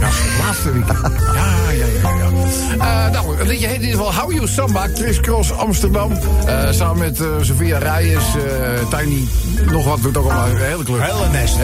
Ja, 0.00 0.06
het 0.10 0.44
laatste 0.46 0.72
weekend. 0.72 0.98
Ja, 1.34 1.70
ja, 1.70 1.84
ja, 2.02 2.10
ja. 2.10 3.04
Eh, 3.06 3.12
nou, 3.12 3.36
het 3.38 3.46
liedje 3.46 3.66
heet 3.66 3.76
in 3.80 3.82
ieder 3.88 4.04
geval 4.04 4.14
How 4.22 4.32
You 4.32 4.48
Samba, 4.48 4.86
Chris 4.94 5.20
Cross 5.20 5.52
Amsterdam. 5.52 6.12
Eh, 6.46 6.70
samen 6.70 6.98
met 6.98 7.20
eh, 7.20 7.26
Sophia 7.40 7.78
Reyes, 7.78 8.22
eh, 8.36 8.98
Tiny, 8.98 9.28
nog 9.70 9.84
wat, 9.84 10.02
doet 10.02 10.16
ook 10.16 10.24
allemaal 10.24 10.48
een 10.48 10.56
hele 10.56 10.84
kleur. 10.84 11.02
Hele 11.02 11.28
nest. 11.32 11.56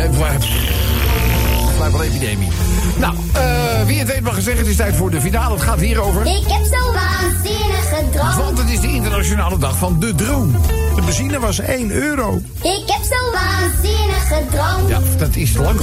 Wel 1.78 2.02
epidemie. 2.02 2.48
Nou, 2.96 3.14
eh, 3.32 3.42
wie 3.87 3.98
het 3.98 4.08
weet 4.08 4.20
mag 4.22 4.34
zeggen, 4.34 4.56
het 4.58 4.66
is 4.66 4.76
tijd 4.76 4.96
voor 4.96 5.10
de 5.10 5.20
finale. 5.20 5.54
Het 5.54 5.62
gaat 5.62 5.80
hierover. 5.80 6.26
Ik 6.26 6.44
heb 6.46 6.64
zo 6.64 6.92
waanzinnig 6.92 7.88
gedroomd. 7.88 8.37
Want 8.37 8.58
het 8.58 8.70
is 8.70 8.80
de 8.80 8.88
internationale 8.88 9.58
dag 9.58 9.76
van 9.76 10.00
de 10.00 10.14
droom. 10.14 10.54
De 10.94 11.02
benzine 11.04 11.38
was 11.40 11.59
1 11.59 11.90
euro. 11.90 12.40
Ik 12.62 12.83
heb 12.87 13.02
zo 13.02 13.33
waanzinnig 13.33 14.28
gedroomd. 14.28 14.88
Ja, 14.88 14.98
dat 15.18 15.37
is 15.37 15.57
lang. 15.57 15.80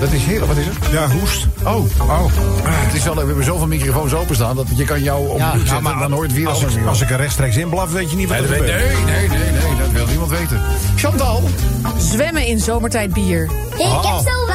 Dat 0.00 0.12
is 0.12 0.22
heel... 0.24 0.46
Wat 0.46 0.56
is 0.56 0.66
het? 0.66 0.74
Ja, 0.90 1.08
hoest. 1.10 1.46
Oh, 1.64 1.76
oh. 2.00 2.24
Het 2.64 2.94
is 2.94 3.04
wel, 3.04 3.14
we 3.14 3.24
hebben 3.26 3.44
zoveel 3.44 3.66
microfoons 3.66 4.14
openstaan 4.14 4.56
dat 4.56 4.66
je 4.76 4.84
kan 4.84 5.02
jou 5.02 5.28
op 5.28 5.38
Ja, 5.38 5.52
mute 5.52 5.64
ja, 5.66 5.70
zetten 5.74 5.92
en 5.92 5.98
dan 5.98 6.12
hoort 6.12 6.32
wie 6.32 6.48
Als 6.48 6.62
ik, 6.62 6.86
als 6.86 7.00
ik 7.00 7.10
er 7.10 7.16
rechtstreeks 7.16 7.56
in 7.56 7.68
blaf, 7.68 7.92
weet 7.92 8.10
je 8.10 8.16
niet 8.16 8.28
wat 8.28 8.38
Nee, 8.38 8.46
er 8.46 8.50
nee, 8.60 8.70
gebeurt. 8.70 9.04
nee, 9.04 9.28
nee, 9.28 9.50
nee, 9.50 9.76
dat 9.78 9.90
wil 9.92 10.06
niemand 10.06 10.30
weten. 10.30 10.60
Chantal. 10.96 11.42
Zwemmen 11.98 12.46
in 12.46 12.58
zomertijd 12.60 13.12
bier. 13.12 13.42
Ik 13.76 13.86
heb 13.86 14.02
zo 14.32 14.46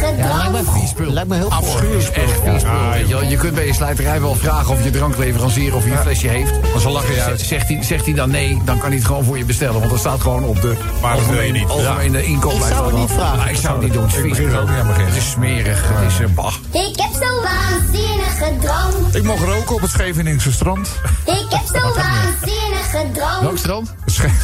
Ja, 0.00 0.36
lijkt 0.36 0.52
me, 0.52 0.58
gedroomd. 0.58 0.88
spul. 0.88 1.12
lijkt 1.12 1.28
me 1.28 1.36
heel. 1.36 1.50
Afschuwelijk. 1.50 2.08
Echt 2.08 2.40
vies 2.44 2.60
spul. 2.60 2.90
Weet 2.90 3.08
je, 3.30 3.36
kunt 3.36 3.54
bij 3.54 3.66
je 3.66 3.74
slijterij 3.74 4.20
wel 4.20 4.34
vragen 4.34 4.72
of 4.72 4.84
je 4.84 4.90
drankleverancier 4.90 5.74
of 5.74 5.84
je 5.84 5.90
een 5.90 5.98
flesje 5.98 6.28
heeft. 6.28 6.50
Maar 6.72 6.80
ze 6.80 6.88
lachen 6.90 7.14
je 7.14 7.22
uit. 7.22 7.40
Zegt 7.40 7.68
hij, 7.68 7.82
zegt 7.82 8.04
hij 8.04 8.14
dan 8.14 8.30
nee, 8.30 8.60
dan 8.64 8.78
kan 8.78 8.88
hij 8.88 8.96
het 8.98 9.06
gewoon 9.06 9.24
voor 9.24 9.38
je 9.38 9.44
bestellen. 9.44 9.78
Want 9.78 9.90
dat 9.90 9.98
staat 10.00 10.20
gewoon 10.20 10.44
op 10.44 10.60
de 10.60 10.76
Maar 11.02 11.44
je 11.44 11.52
niet. 11.52 11.68
algemene 11.68 12.24
inkooplijst. 12.24 12.66
Ik 12.68 12.72
zou 12.74 12.86
het 12.86 12.96
niet 12.96 13.10
vragen. 13.10 13.38
Maar 13.38 13.50
ik 13.50 13.56
zou 13.56 13.72
het 13.72 13.82
niet 13.82 13.92
doen. 13.92 14.02
Het 14.06 14.14
is 14.14 14.20
vies 14.20 14.38
er 14.38 14.60
ook 14.60 14.66
beginnen. 14.66 15.06
Het 15.06 15.16
is 15.16 15.30
smerig. 15.30 15.82
Het 15.88 16.12
is, 16.12 16.20
eh, 16.20 16.26
bah. 16.34 16.54
Ik 16.70 16.96
heb 16.96 17.10
zo 17.22 17.42
waanzinnig 17.42 18.38
gedroomd. 18.38 19.14
Ik 19.14 19.22
mocht 19.22 19.42
roken 19.42 19.74
op 19.74 19.80
het 19.80 19.90
Scheveningse 19.90 20.52
strand. 20.52 20.88
Ik 21.24 21.46
heb 21.48 21.80
zo 21.80 21.94
waanzinnig 22.02 22.90
gedroomd. 22.90 23.40
Welk 23.40 23.58
strand? 23.58 23.94
Sche 24.06 24.28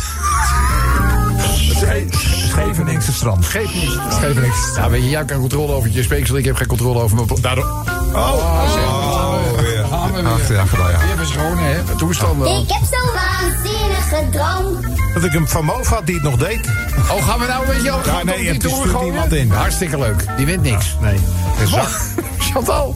Scheveningse 2.52 3.12
strand. 3.12 3.44
Scheveningse. 3.44 4.72
Ja, 4.76 4.90
weet 4.90 5.02
je, 5.02 5.08
jij 5.08 5.24
kan 5.24 5.38
controle 5.40 5.72
over 5.72 5.90
je 5.90 6.02
speeksel. 6.02 6.36
Ik 6.36 6.44
heb 6.44 6.56
geen 6.56 6.66
controle 6.66 7.00
over 7.00 7.16
mijn... 7.16 7.28
Daardoor... 7.40 7.64
Oh, 7.64 8.32
oh, 8.34 9.58
weer. 9.60 9.84
Gaan 9.84 10.12
we 10.12 10.22
weer. 10.22 10.30
Ach, 10.30 10.48
ja, 10.48 10.64
gedaan, 10.64 10.90
ja. 10.90 10.98
Die 10.98 11.08
hebben 11.08 11.26
schone, 11.26 11.60
hè? 11.60 11.96
Toestanden. 11.96 12.48
Ik 12.48 12.70
heb 12.72 12.82
zo 12.90 13.12
waanzinnig 13.12 14.08
gedroomd. 14.08 14.86
Dat 15.14 15.24
ik 15.24 15.32
hem 15.32 15.48
van 15.48 15.64
Moof 15.64 15.88
had 15.88 16.06
die 16.06 16.14
het 16.14 16.24
nog 16.24 16.36
deed. 16.36 16.66
Oh, 17.10 17.26
gaan 17.28 17.38
we 17.38 17.46
nou 17.46 17.66
een 17.66 17.74
beetje... 17.74 17.94
Oh, 17.94 18.04
gaan 18.04 18.18
we 18.18 18.24
nee, 18.24 18.52
natuurlijk 18.52 18.90
gooien? 18.90 19.06
iemand 19.06 19.32
in. 19.32 19.50
Hartstikke 19.50 19.98
leuk. 19.98 20.24
Die 20.36 20.46
wint 20.46 20.62
niks. 20.62 20.96
Nee. 21.00 21.18
Chantal. 22.52 22.94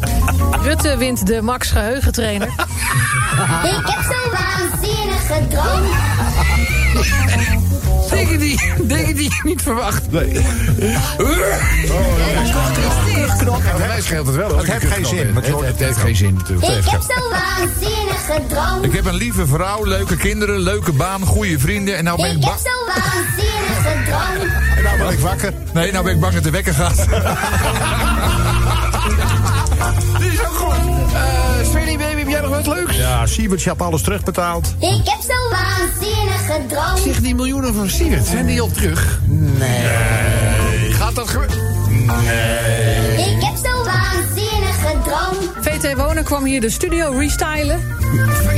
Rutte 0.63 0.97
wint 0.97 1.27
de 1.27 1.43
Max 1.43 1.71
geheugentrainer. 1.71 2.49
Ik 3.79 3.87
heb 3.87 4.05
zo 4.05 4.31
waanzinnig 4.31 5.27
gedroomd. 5.27 5.95
Tegen 8.09 8.39
die... 8.39 8.61
dingen 8.83 9.15
die 9.15 9.25
je 9.25 9.41
niet 9.43 9.63
verwacht. 9.63 10.11
Nee. 10.11 10.41
Voor 13.47 13.87
mij 13.87 14.01
scheelt 14.01 14.27
het 14.27 14.37
wel. 14.37 14.57
Het 14.57 14.73
heeft 14.73 14.93
geen 14.93 15.07
zin, 15.07 15.35
Het, 15.35 15.79
heeft 15.79 15.99
geen 15.99 16.17
zin 16.17 16.35
natuurlijk. 16.35 16.67
Ik 16.67 16.91
heb 16.91 17.01
zo'n 17.01 17.31
waanzinnige 17.31 18.41
droom. 18.49 18.83
Ik 18.83 18.93
heb 18.93 19.05
een 19.05 19.15
lieve 19.15 19.47
vrouw, 19.47 19.85
leuke 19.85 20.17
kinderen, 20.17 20.59
leuke 20.59 20.93
baan, 20.93 21.25
goede 21.25 21.59
vrienden. 21.59 21.97
En 21.97 22.05
nou 22.05 22.17
ben 22.23 22.31
ik 22.31 22.37
Ik 22.37 22.45
heb 22.45 22.59
zo'n 22.59 22.87
waanzinnige 22.87 24.11
droom. 24.11 24.51
En 24.77 24.83
nou 24.83 24.99
ben 24.99 25.13
ik 25.13 25.19
wakker. 25.19 25.53
Nee, 25.73 25.93
nou 25.93 26.05
ben 26.05 26.15
ik 26.15 26.21
bang 26.21 26.35
dat 26.35 26.43
de 26.43 26.51
wekker 26.51 26.75
gaat. 26.75 27.07
Ja, 32.97 33.27
Siebert, 33.27 33.63
je 33.63 33.69
hebt 33.69 33.83
alles 33.83 34.03
terugbetaald. 34.03 34.75
Ik 34.79 35.01
heb 35.05 35.21
zo'n 35.21 35.51
waanzinnige 35.51 36.67
droom. 36.69 37.03
Zeg, 37.05 37.21
die 37.21 37.35
miljoenen 37.35 37.75
van 37.75 37.89
Siewert, 37.91 38.27
zijn 38.27 38.47
die 38.47 38.61
al 38.61 38.71
terug? 38.71 39.21
Nee. 39.29 40.93
Gaat 40.93 41.15
dat 41.15 41.29
gebeuren? 41.29 41.57
Waanzinnige 42.07 43.06
VT 45.81 45.95
Wonen 45.97 46.25
kwam 46.25 46.45
hier 46.45 46.61
de 46.61 46.71
studio 46.71 47.11
restylen. 47.19 47.81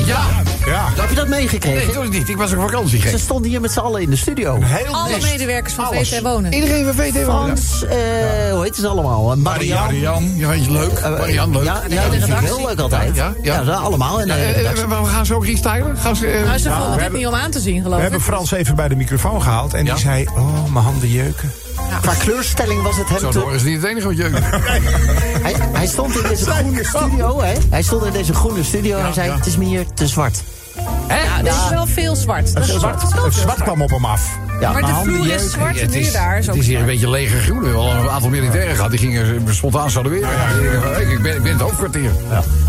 Ja. 0.06 0.20
Ja. 0.66 0.88
Heb 0.96 1.08
je 1.08 1.14
dat 1.14 1.28
Nee, 1.28 1.40
meegekregen? 1.40 1.86
natuurlijk 1.86 2.12
niet. 2.12 2.28
Ik 2.28 2.36
was 2.36 2.52
op 2.52 2.60
vakantie. 2.60 3.08
Ze 3.08 3.18
stonden 3.18 3.50
hier 3.50 3.60
met 3.60 3.72
z'n 3.72 3.78
allen 3.78 4.02
in 4.02 4.10
de 4.10 4.16
studio. 4.16 4.58
Heel 4.62 4.94
Alle 4.94 5.14
best. 5.14 5.30
medewerkers 5.30 5.74
van 5.74 5.84
Alles. 5.84 6.08
VT 6.14 6.22
Wonen. 6.22 6.52
Iedereen 6.52 6.84
van 6.84 6.94
VT 6.94 7.24
wonen. 7.24 7.24
Frans, 7.58 7.84
eh, 7.84 8.52
hoe 8.52 8.62
heet 8.62 8.76
ze 8.76 8.86
allemaal? 8.88 9.30
Eh, 9.32 9.36
Marianne. 9.36 9.84
Marian, 9.84 10.32
ja, 10.36 10.52
is 10.52 10.66
leuk. 10.68 10.98
Eh, 10.98 11.10
Marian, 11.10 11.52
leuk. 11.52 11.64
Ja, 11.64 11.82
ja, 11.88 11.94
dat 11.94 12.02
vind 12.02 12.14
ik 12.14 12.20
redactie. 12.20 12.46
heel 12.56 12.66
leuk 12.66 12.78
altijd. 12.80 13.16
Ja, 13.16 13.34
ja. 13.42 13.64
ze 13.64 13.72
allemaal. 13.72 14.20
En, 14.20 14.30
Eh, 14.30 14.70
eh, 14.70 14.88
we 14.88 15.04
gaan 15.08 15.26
zo 15.26 15.34
ook 15.34 15.46
restylen. 15.46 15.96
Gaan 15.96 16.16
ze, 16.16 16.26
eh, 16.26 16.52
ze 16.54 16.70
vonden 16.70 16.90
dit 16.92 17.00
hebben- 17.00 17.18
niet 17.18 17.28
om 17.28 17.34
aan 17.34 17.50
te 17.50 17.60
zien, 17.60 17.76
We 17.76 17.82
geloof 17.82 17.96
ik. 17.96 18.02
hebben 18.02 18.20
Frans 18.20 18.50
even 18.52 18.74
bij 18.76 18.88
de 18.88 18.96
microfoon 18.96 19.42
gehaald. 19.42 19.74
En 19.74 19.84
Ja. 19.84 19.92
die 19.94 20.02
zei, 20.02 20.26
oh, 20.36 20.72
mijn 20.72 20.84
handen 20.84 21.08
jeuken. 21.08 21.52
Qua 22.00 22.14
kleurstelling 22.14 22.82
was 22.82 22.96
het 22.96 23.08
hem 23.08 23.18
Zo 23.18 23.30
te... 23.30 23.38
horen 23.38 23.54
is 23.54 23.62
niet 23.62 23.76
het 23.82 23.90
enige 23.90 24.06
wat 24.06 24.16
jeugd. 24.16 24.38
Hij, 25.42 25.54
hij 25.72 25.86
stond 25.86 26.16
in 26.16 26.28
deze 26.28 26.44
groene 26.50 26.84
studio, 26.84 27.40
hè? 27.40 27.54
Hij 27.70 27.82
stond 27.82 28.04
in 28.04 28.12
deze 28.12 28.34
groene 28.34 28.64
studio 28.64 28.98
en 28.98 29.14
zei: 29.14 29.28
ja. 29.28 29.36
Het 29.36 29.46
is 29.46 29.56
me 29.56 29.64
hier 29.64 29.84
te 29.94 30.06
zwart. 30.06 30.42
Ja, 31.08 31.38
er 31.38 31.46
is 31.46 31.70
wel 31.70 31.86
veel 31.86 32.16
zwart. 32.16 32.54
Dat 32.54 32.62
is 32.62 32.74
Zwart, 32.74 33.00
zwart. 33.00 33.24
het 33.24 33.34
zwart 33.34 33.62
kwam 33.62 33.82
op 33.82 33.90
hem 33.90 34.04
af. 34.04 34.28
Ja, 34.60 34.72
Maar 34.72 34.80
de 34.82 34.86
handen 34.86 35.14
vloer 35.14 35.34
is 35.34 35.50
zwart, 35.50 35.74
muur 35.74 35.96
is, 35.96 36.12
daar 36.12 36.38
is 36.38 36.46
het 36.46 36.56
is 36.56 36.66
hier 36.66 36.78
een 36.80 36.86
beetje 36.86 37.10
leger 37.10 37.40
groen. 37.40 37.58
We 37.58 37.64
hebben 37.64 37.82
al 37.82 37.90
een 37.90 38.08
aantal 38.10 38.30
militairen 38.30 38.74
gehad. 38.76 38.90
Die 38.90 39.00
gingen 39.00 39.54
spontaan 39.54 39.90
salueren. 39.90 40.28
Ik, 41.00 41.08
ik, 41.08 41.22
ben, 41.22 41.34
ik 41.36 41.42
ben 41.42 41.52
het 41.52 41.60
hoofdkwartier. 41.60 42.10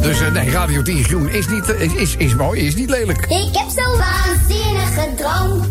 Dus 0.02 0.22
eh, 0.22 0.32
nee, 0.32 0.52
Radio 0.52 0.82
10 0.82 1.04
groen 1.04 1.30
is, 1.30 1.48
niet, 1.48 1.70
eh, 1.70 1.82
is, 1.82 1.94
is, 1.94 2.16
is 2.16 2.36
mooi, 2.36 2.62
is 2.62 2.76
niet 2.76 2.90
lelijk. 2.90 3.26
Ik 3.26 3.50
heb 3.58 3.68
zo'n 3.76 3.98
waanzinnige 3.98 5.10
droom. 5.18 5.68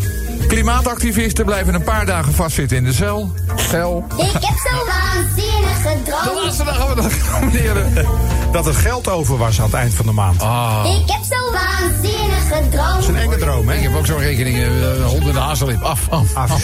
Klimaatactivisten 0.48 1.44
blijven 1.44 1.74
een 1.74 1.82
paar 1.82 2.06
dagen 2.06 2.34
vastzitten 2.34 2.76
in 2.76 2.84
de 2.84 2.92
cel. 2.92 3.32
Cel. 3.70 4.04
Ik 4.16 4.32
heb 4.32 4.42
zo 4.42 4.86
waanzinnig 4.86 5.76
gedroomd. 5.76 6.24
De 6.24 6.40
laatste 6.42 6.64
dag 6.64 6.78
hebben 6.78 7.04
we 7.04 7.92
dat. 7.94 8.04
Dat 8.52 8.66
er 8.66 8.74
geld 8.74 9.08
over 9.08 9.36
was 9.36 9.58
aan 9.58 9.64
het 9.64 9.74
eind 9.74 9.94
van 9.94 10.06
de 10.06 10.12
maand. 10.12 10.42
Ah. 10.42 10.96
Ik 11.00 11.10
heb 11.10 11.22
zo 11.30 11.52
waanzinnig 11.52 12.42
gedroomd. 12.42 12.92
Dat 12.92 12.98
is 12.98 13.06
een 13.06 13.16
enge 13.16 13.36
droom, 13.36 13.68
hè? 13.68 13.76
Ik 13.76 13.82
heb 13.82 13.94
ook 13.94 14.06
zo'n 14.06 14.18
rekening. 14.18 14.56
Eh, 14.56 14.66
eh, 14.66 14.98
uh, 14.98 15.06
honderden 15.06 15.42
hazelip. 15.42 15.82
Af, 15.82 16.08
af, 16.08 16.34
af, 16.34 16.50
af, 16.50 16.60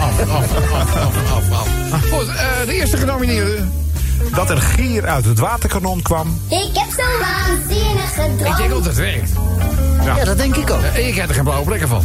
af, 0.00 0.20
af, 0.30 0.56
af, 1.32 1.50
af, 1.92 2.10
Goed, 2.10 2.28
eh, 2.28 2.66
de 2.66 2.74
eerste 2.74 2.96
genomineerde 2.96 3.64
dat 4.34 4.50
er 4.50 4.58
gier 4.58 5.06
uit 5.06 5.24
het 5.24 5.38
waterkanon 5.38 6.02
kwam. 6.02 6.40
Ik 6.48 6.70
heb 6.72 6.88
zo'n 6.96 7.18
waanzinnig 7.20 8.14
gedroomd. 8.14 8.40
Ik 8.40 8.56
denk 8.56 8.70
dat 8.70 8.84
het 8.84 8.96
werkt. 8.96 9.30
Ja. 10.04 10.16
ja. 10.16 10.24
dat 10.24 10.38
denk 10.38 10.56
ik 10.56 10.70
ook. 10.70 10.82
ik 10.82 11.14
heb 11.14 11.28
er 11.28 11.34
geen 11.34 11.44
blauwe 11.44 11.64
plekken 11.64 11.88
van. 11.88 12.02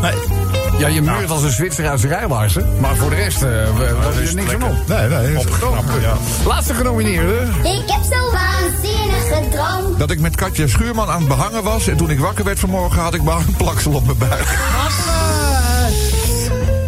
Nee. 0.00 0.41
Ja, 0.78 0.88
je 0.88 1.02
meurt 1.02 1.30
als 1.30 1.42
een 1.42 1.50
Zwitser 1.50 1.88
uit 1.88 2.00
zijn. 2.00 2.64
Maar 2.80 2.96
voor 2.96 3.10
de 3.10 3.16
rest 3.16 3.42
eh 3.42 3.48
we- 3.76 3.94
was 4.02 4.16
er 4.16 4.34
niks 4.34 4.50
van 4.52 4.62
op. 4.62 4.86
Nee, 4.88 5.08
nee. 5.08 5.38
Opgeknapt. 5.38 5.86
Ja. 6.00 6.14
Laatste 6.46 6.74
genomineerde. 6.74 7.34
Ik 7.62 7.82
heb 7.86 8.00
zo'n 8.10 8.32
waanzinnige 8.32 9.48
droom. 9.50 9.98
Dat 9.98 10.10
ik 10.10 10.20
met 10.20 10.36
Katja 10.36 10.66
Schuurman 10.66 11.08
aan 11.08 11.18
het 11.18 11.28
behangen 11.28 11.62
was. 11.62 11.88
En 11.88 11.96
toen 11.96 12.10
ik 12.10 12.18
wakker 12.20 12.44
werd 12.44 12.58
vanmorgen 12.58 13.02
had 13.02 13.14
ik 13.14 13.22
behangplaksel 13.22 13.92
op 13.92 14.04
mijn 14.06 14.18
buik. 14.18 14.58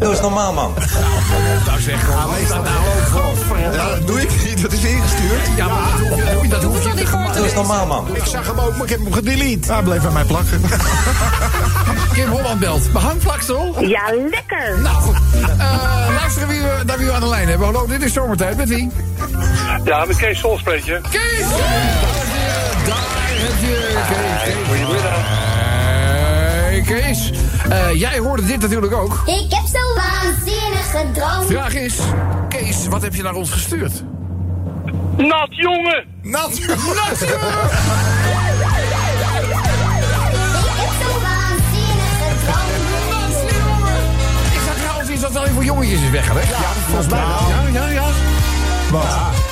Doe 0.01 0.11
eens 0.13 0.21
normaal, 0.21 0.53
man. 0.53 0.73
Nou 1.67 1.81
gewoon. 1.99 2.27
Dat 2.49 2.65
nou 2.65 3.27
ook 3.27 3.37
voor. 3.37 3.59
Ja, 3.59 3.89
dat 3.89 4.07
doe 4.07 4.21
ik 4.23 4.31
niet. 4.45 4.54
Dat 4.65 4.73
is 4.73 4.85
ingestuurd. 4.85 5.57
Ja, 5.57 5.67
maar 5.67 5.99
dat 5.99 6.09
hoef 6.09 6.43
je, 6.43 6.49
dat 6.49 6.63
hoef 6.63 6.85
je 6.85 6.93
niet. 6.95 7.11
Doe 7.11 7.45
eens 7.45 7.55
normaal, 7.55 7.87
man. 7.87 8.17
Ik 8.17 8.25
zag 8.25 8.47
hem 8.47 8.59
ook, 8.59 8.73
maar 8.73 8.83
ik 8.83 8.89
heb 8.89 8.99
hem 8.99 9.13
gedelete. 9.13 9.73
Hij 9.73 9.83
bleef 9.83 10.03
bij 10.03 10.11
mij 10.11 10.25
plakken. 10.25 10.61
Kim 12.15 12.29
Holland 12.29 12.61
belt. 12.61 12.93
Behangplaksel? 12.93 13.75
Ja, 13.81 14.03
lekker. 14.31 14.79
Nou 14.79 14.95
goed. 15.03 15.17
Eh 15.59 16.07
luisteren 16.15 16.49
wie 16.49 16.61
we, 16.61 16.83
naar 16.87 16.99
wie 16.99 17.07
we 17.07 17.13
aan 17.13 17.21
de 17.21 17.27
lijn 17.27 17.49
hebben. 17.49 17.67
Hallo, 17.67 17.87
dit 17.87 18.03
is 18.03 18.13
zomertijd. 18.13 18.57
Met 18.57 18.69
wie? 18.69 18.91
Ja, 19.85 20.05
met 20.05 20.17
Kees 20.17 20.39
Sol 20.39 20.59
spreek 20.59 20.85
je. 20.85 21.01
Kees! 21.11 21.49
Daar 22.87 22.97
heb 23.29 23.61
je 23.61 23.97
Kees. 24.07 24.45
Kees. 24.45 24.55
Goedemiddag. 24.67 25.15
Hey 26.65 26.83
Kees. 26.87 27.33
Eh, 27.69 27.95
jij 28.01 28.19
hoorde 28.19 28.47
dit 28.47 28.61
natuurlijk 28.61 28.95
ook. 28.95 29.23
Ik 29.27 29.53
heb 29.53 29.65
zo'n 29.73 29.95
waanzinnige 29.95 31.05
droom. 31.13 31.47
Vraag 31.47 31.75
is, 31.75 31.99
Kees, 32.49 32.87
wat 32.87 33.03
heb 33.03 33.15
je 33.15 33.23
naar 33.23 33.35
ons 33.35 33.51
gestuurd? 33.51 34.05
Nat, 35.17 35.49
jongen! 35.51 36.05
Nat. 36.23 36.55
Zo'n 36.55 36.77
waanzinnige 36.77 37.39
droom. 37.47 38.73
Is 45.13 45.21
dat 45.21 45.37
alleen 45.37 45.53
voor 45.53 45.65
jongetjes 45.65 46.01
is 46.03 46.11
weggelegd? 46.11 46.49
Ja, 46.49 46.57
volgens 46.87 47.09
mij 47.09 47.21
wel. 47.27 47.73
Ja, 47.73 47.81
ja, 47.81 47.89
ja. 47.89 48.05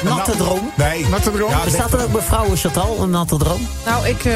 Natte 0.04 0.36
droom. 0.36 0.70
Nee. 0.76 1.06
Natte 1.08 1.30
droom? 1.30 1.50
Ja, 1.50 1.60
Bestaat 1.64 1.92
er 1.92 2.02
ook 2.02 2.12
bij 2.12 2.22
vrouwen 2.22 2.56
Chantal, 2.56 3.02
een 3.02 3.10
natte 3.10 3.36
droom? 3.36 3.66
Nou, 3.86 4.06
ik, 4.08 4.24
eh, 4.24 4.34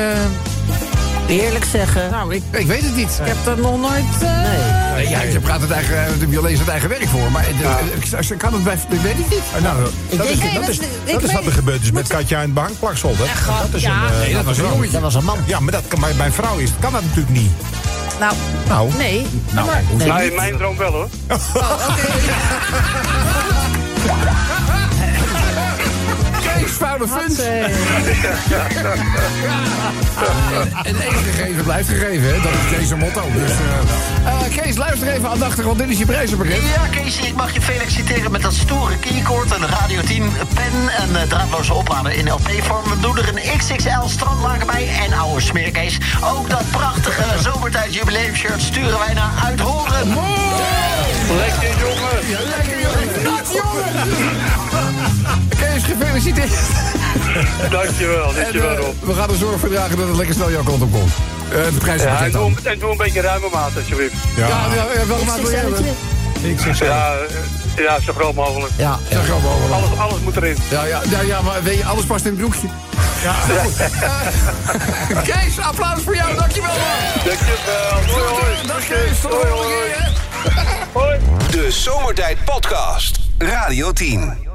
Eerlijk 1.28 1.64
zeggen. 1.64 2.10
nou, 2.10 2.34
ik, 2.34 2.42
Ik 2.50 2.66
weet 2.66 2.82
het 2.82 2.96
niet. 2.96 3.18
ik 3.20 3.26
heb 3.26 3.36
dat 3.44 3.56
nog 3.56 3.80
nooit... 3.80 4.04
eh, 4.22 4.42
Nee. 4.42 4.84
Nee, 4.94 5.08
ja, 5.08 5.22
je 5.22 5.40
praat 5.40 5.60
het 5.60 5.70
eigen, 5.70 5.96
eh, 6.06 6.30
je 6.30 6.42
leest 6.42 6.58
het 6.58 6.68
eigen 6.68 6.88
werk 6.88 7.08
voor, 7.08 7.30
maar 7.30 7.44
eh, 7.44 7.48
ik- 8.30 8.38
kan 8.38 8.52
het 8.52 8.64
bij, 8.64 8.74
ik 8.88 9.00
weet 9.00 9.16
het 9.16 9.30
niet. 9.30 9.62
Nou, 9.62 9.80
dat, 9.82 9.90
Ik 10.08 10.30
is, 10.32 10.38
denk- 10.38 10.42
Nee, 10.42 10.52
dat, 10.52 10.60
dat 10.60 10.68
is, 10.70 10.78
is- 10.78 11.12
dat 11.12 11.22
is 11.22 11.32
wat 11.32 11.44
er 11.46 11.52
gebeurd 11.52 11.82
is 11.82 11.90
met 11.90 12.06
Katja 12.08 12.36
en 12.36 12.42
het 12.44 12.54
behangplaksel. 12.54 13.16
Dat, 13.16 13.26
dat 13.46 13.74
is 13.74 13.82
ja. 13.82 14.02
een, 14.04 14.12
eh, 14.12 14.18
Nee, 14.18 14.34
dat 14.34 14.44
was 14.44 14.58
een 14.58 14.64
jongetje. 14.64 14.90
Dat 14.92 15.00
was 15.00 15.14
een 15.14 15.24
man. 15.24 15.38
Ja, 15.44 15.60
maar 15.60 15.72
dat 15.72 15.82
kan, 15.88 16.00
bij 16.00 16.14
bij 16.14 16.26
een 16.26 16.32
vrouw 16.32 16.56
is, 16.56 16.70
kan 16.80 16.92
dat 16.92 17.02
natuurlijk 17.02 17.30
niet. 17.30 17.50
nou, 18.20 18.34
Nou, 18.68 18.90
nee. 18.96 19.26
Nou, 19.50 19.66
maar, 19.66 19.82
Nee, 20.18 20.32
mijn 20.34 20.56
droom 20.56 20.76
wel 20.76 20.92
hoor. 20.92 21.08
Kees, 21.26 21.38
vuile 26.76 27.08
funt. 27.08 27.38
eh, 27.38 27.64
En 30.82 31.00
één 31.00 31.12
gegeven 31.14 31.62
blijft 31.64 31.88
gegeven, 31.88 32.26
hè? 32.34 32.40
dat 32.42 32.52
is 32.70 32.78
deze 32.78 32.96
motto. 32.96 33.22
Dus, 33.34 33.50
eh, 33.50 34.36
Kees, 34.48 34.76
luister 34.76 35.09
even 35.09 35.28
aandachtig, 35.28 35.64
want 35.64 35.78
dit 35.78 35.88
is 35.88 35.98
je 35.98 36.04
prijzenpakket. 36.06 36.56
Ja, 36.74 36.87
Kees, 36.90 37.18
ik 37.18 37.35
mag 37.35 37.54
je 37.54 37.61
feliciteren 37.61 38.30
met 38.30 38.42
dat 38.42 38.52
stoere 38.52 38.96
keycord, 38.98 39.50
een 39.50 39.66
Radio 39.66 40.00
10 40.00 40.30
pen, 40.54 40.72
een 41.02 41.16
eh, 41.16 41.22
draadloze 41.28 41.74
oplader 41.74 42.12
in 42.12 42.28
LP-vorm. 42.30 42.88
We 42.88 43.00
doen 43.00 43.16
er 43.18 43.28
een 43.28 43.59
XXL 43.59 44.06
strandlaken 44.06 44.66
bij 44.66 44.88
en 45.04 45.12
oude 45.12 45.40
smeerkees. 45.40 45.98
Ook 46.24 46.50
dat 46.50 46.70
prachtige 46.70 47.42
zomertijd 47.52 47.94
jubileumshirt 47.94 48.62
sturen 48.62 48.98
wij 48.98 49.14
naar 49.14 49.32
Uithoren. 49.44 50.09
Lekker, 51.37 51.68
jongen! 51.78 53.24
Nat, 53.24 53.52
jongen! 53.52 53.92
Kees, 55.61 55.82
gefeliciteerd. 55.85 56.52
Dankjewel, 57.70 58.28
En, 58.28 58.35
dankjewel 58.35 58.70
eh, 58.70 58.78
Rob. 58.78 58.94
we 59.02 59.14
gaan 59.14 59.30
er 59.30 59.37
zorg 59.37 59.61
voor 59.61 59.68
dragen 59.68 59.96
dat 59.96 60.09
het 60.09 60.16
lekker 60.16 60.35
snel 60.35 60.50
jouw 60.50 60.62
kant 60.62 60.82
op 60.82 60.92
komt. 60.92 61.12
Eh 61.50 61.96
de 61.96 62.02
Ja, 62.02 62.24
en 62.24 62.30
doe, 62.30 62.52
en 62.62 62.78
doe 62.78 62.90
een 62.90 62.96
beetje 62.96 63.20
ruime 63.20 63.48
maat 63.52 63.70
alsjeblieft. 63.76 64.14
Ja, 64.37 64.46
ja, 64.48 64.87
ja, 64.94 65.06
welke 65.06 65.24
maat 65.24 65.40
wil 65.40 65.50
jij 65.50 65.61
hebben? 65.61 65.85
ik 66.42 66.59
zeg 66.61 66.76
zo. 66.76 66.85
Ja, 66.85 67.12
eh, 67.76 67.85
ja, 67.85 68.00
zo 68.00 68.12
groot 68.12 68.35
mogelijk. 68.35 68.72
Ja, 68.76 68.98
Ja, 69.09 69.20
gewoon 69.20 69.42
mogelijk. 69.42 69.72
Alles, 69.72 69.98
alles 69.98 70.20
moet 70.20 70.37
erin. 70.37 70.56
Ja, 70.70 70.85
ja, 70.85 71.00
ja, 71.11 71.20
ja, 71.20 71.40
maar 71.40 71.62
weet 71.62 71.76
je, 71.78 71.85
alles 71.85 72.04
past 72.04 72.24
in 72.24 72.30
het 72.30 72.40
broekje. 72.40 72.68
Ja. 73.22 73.35
Eh, 73.54 75.22
Kees, 75.22 75.59
applaus 75.61 76.02
voor 76.02 76.14
jou, 76.14 76.35
dankjewel 76.37 76.70
man. 76.70 77.24
Dankjewel. 77.24 78.14
Hoi, 78.14 78.40
hoi. 78.40 78.66
Dag 78.66 78.87
Kees, 78.87 79.20
tot 79.20 79.30
de 79.30 79.37
Hoi, 79.37 79.48
volgende 79.48 79.74
hoi. 79.74 79.88
keer 79.92 80.02
hè. 80.54 80.64
Hoi. 80.92 81.18
De 81.50 81.70
Zomertijd 81.70 82.44
Podcast. 82.44 83.18
Radio 83.38 83.92
10. 83.92 84.45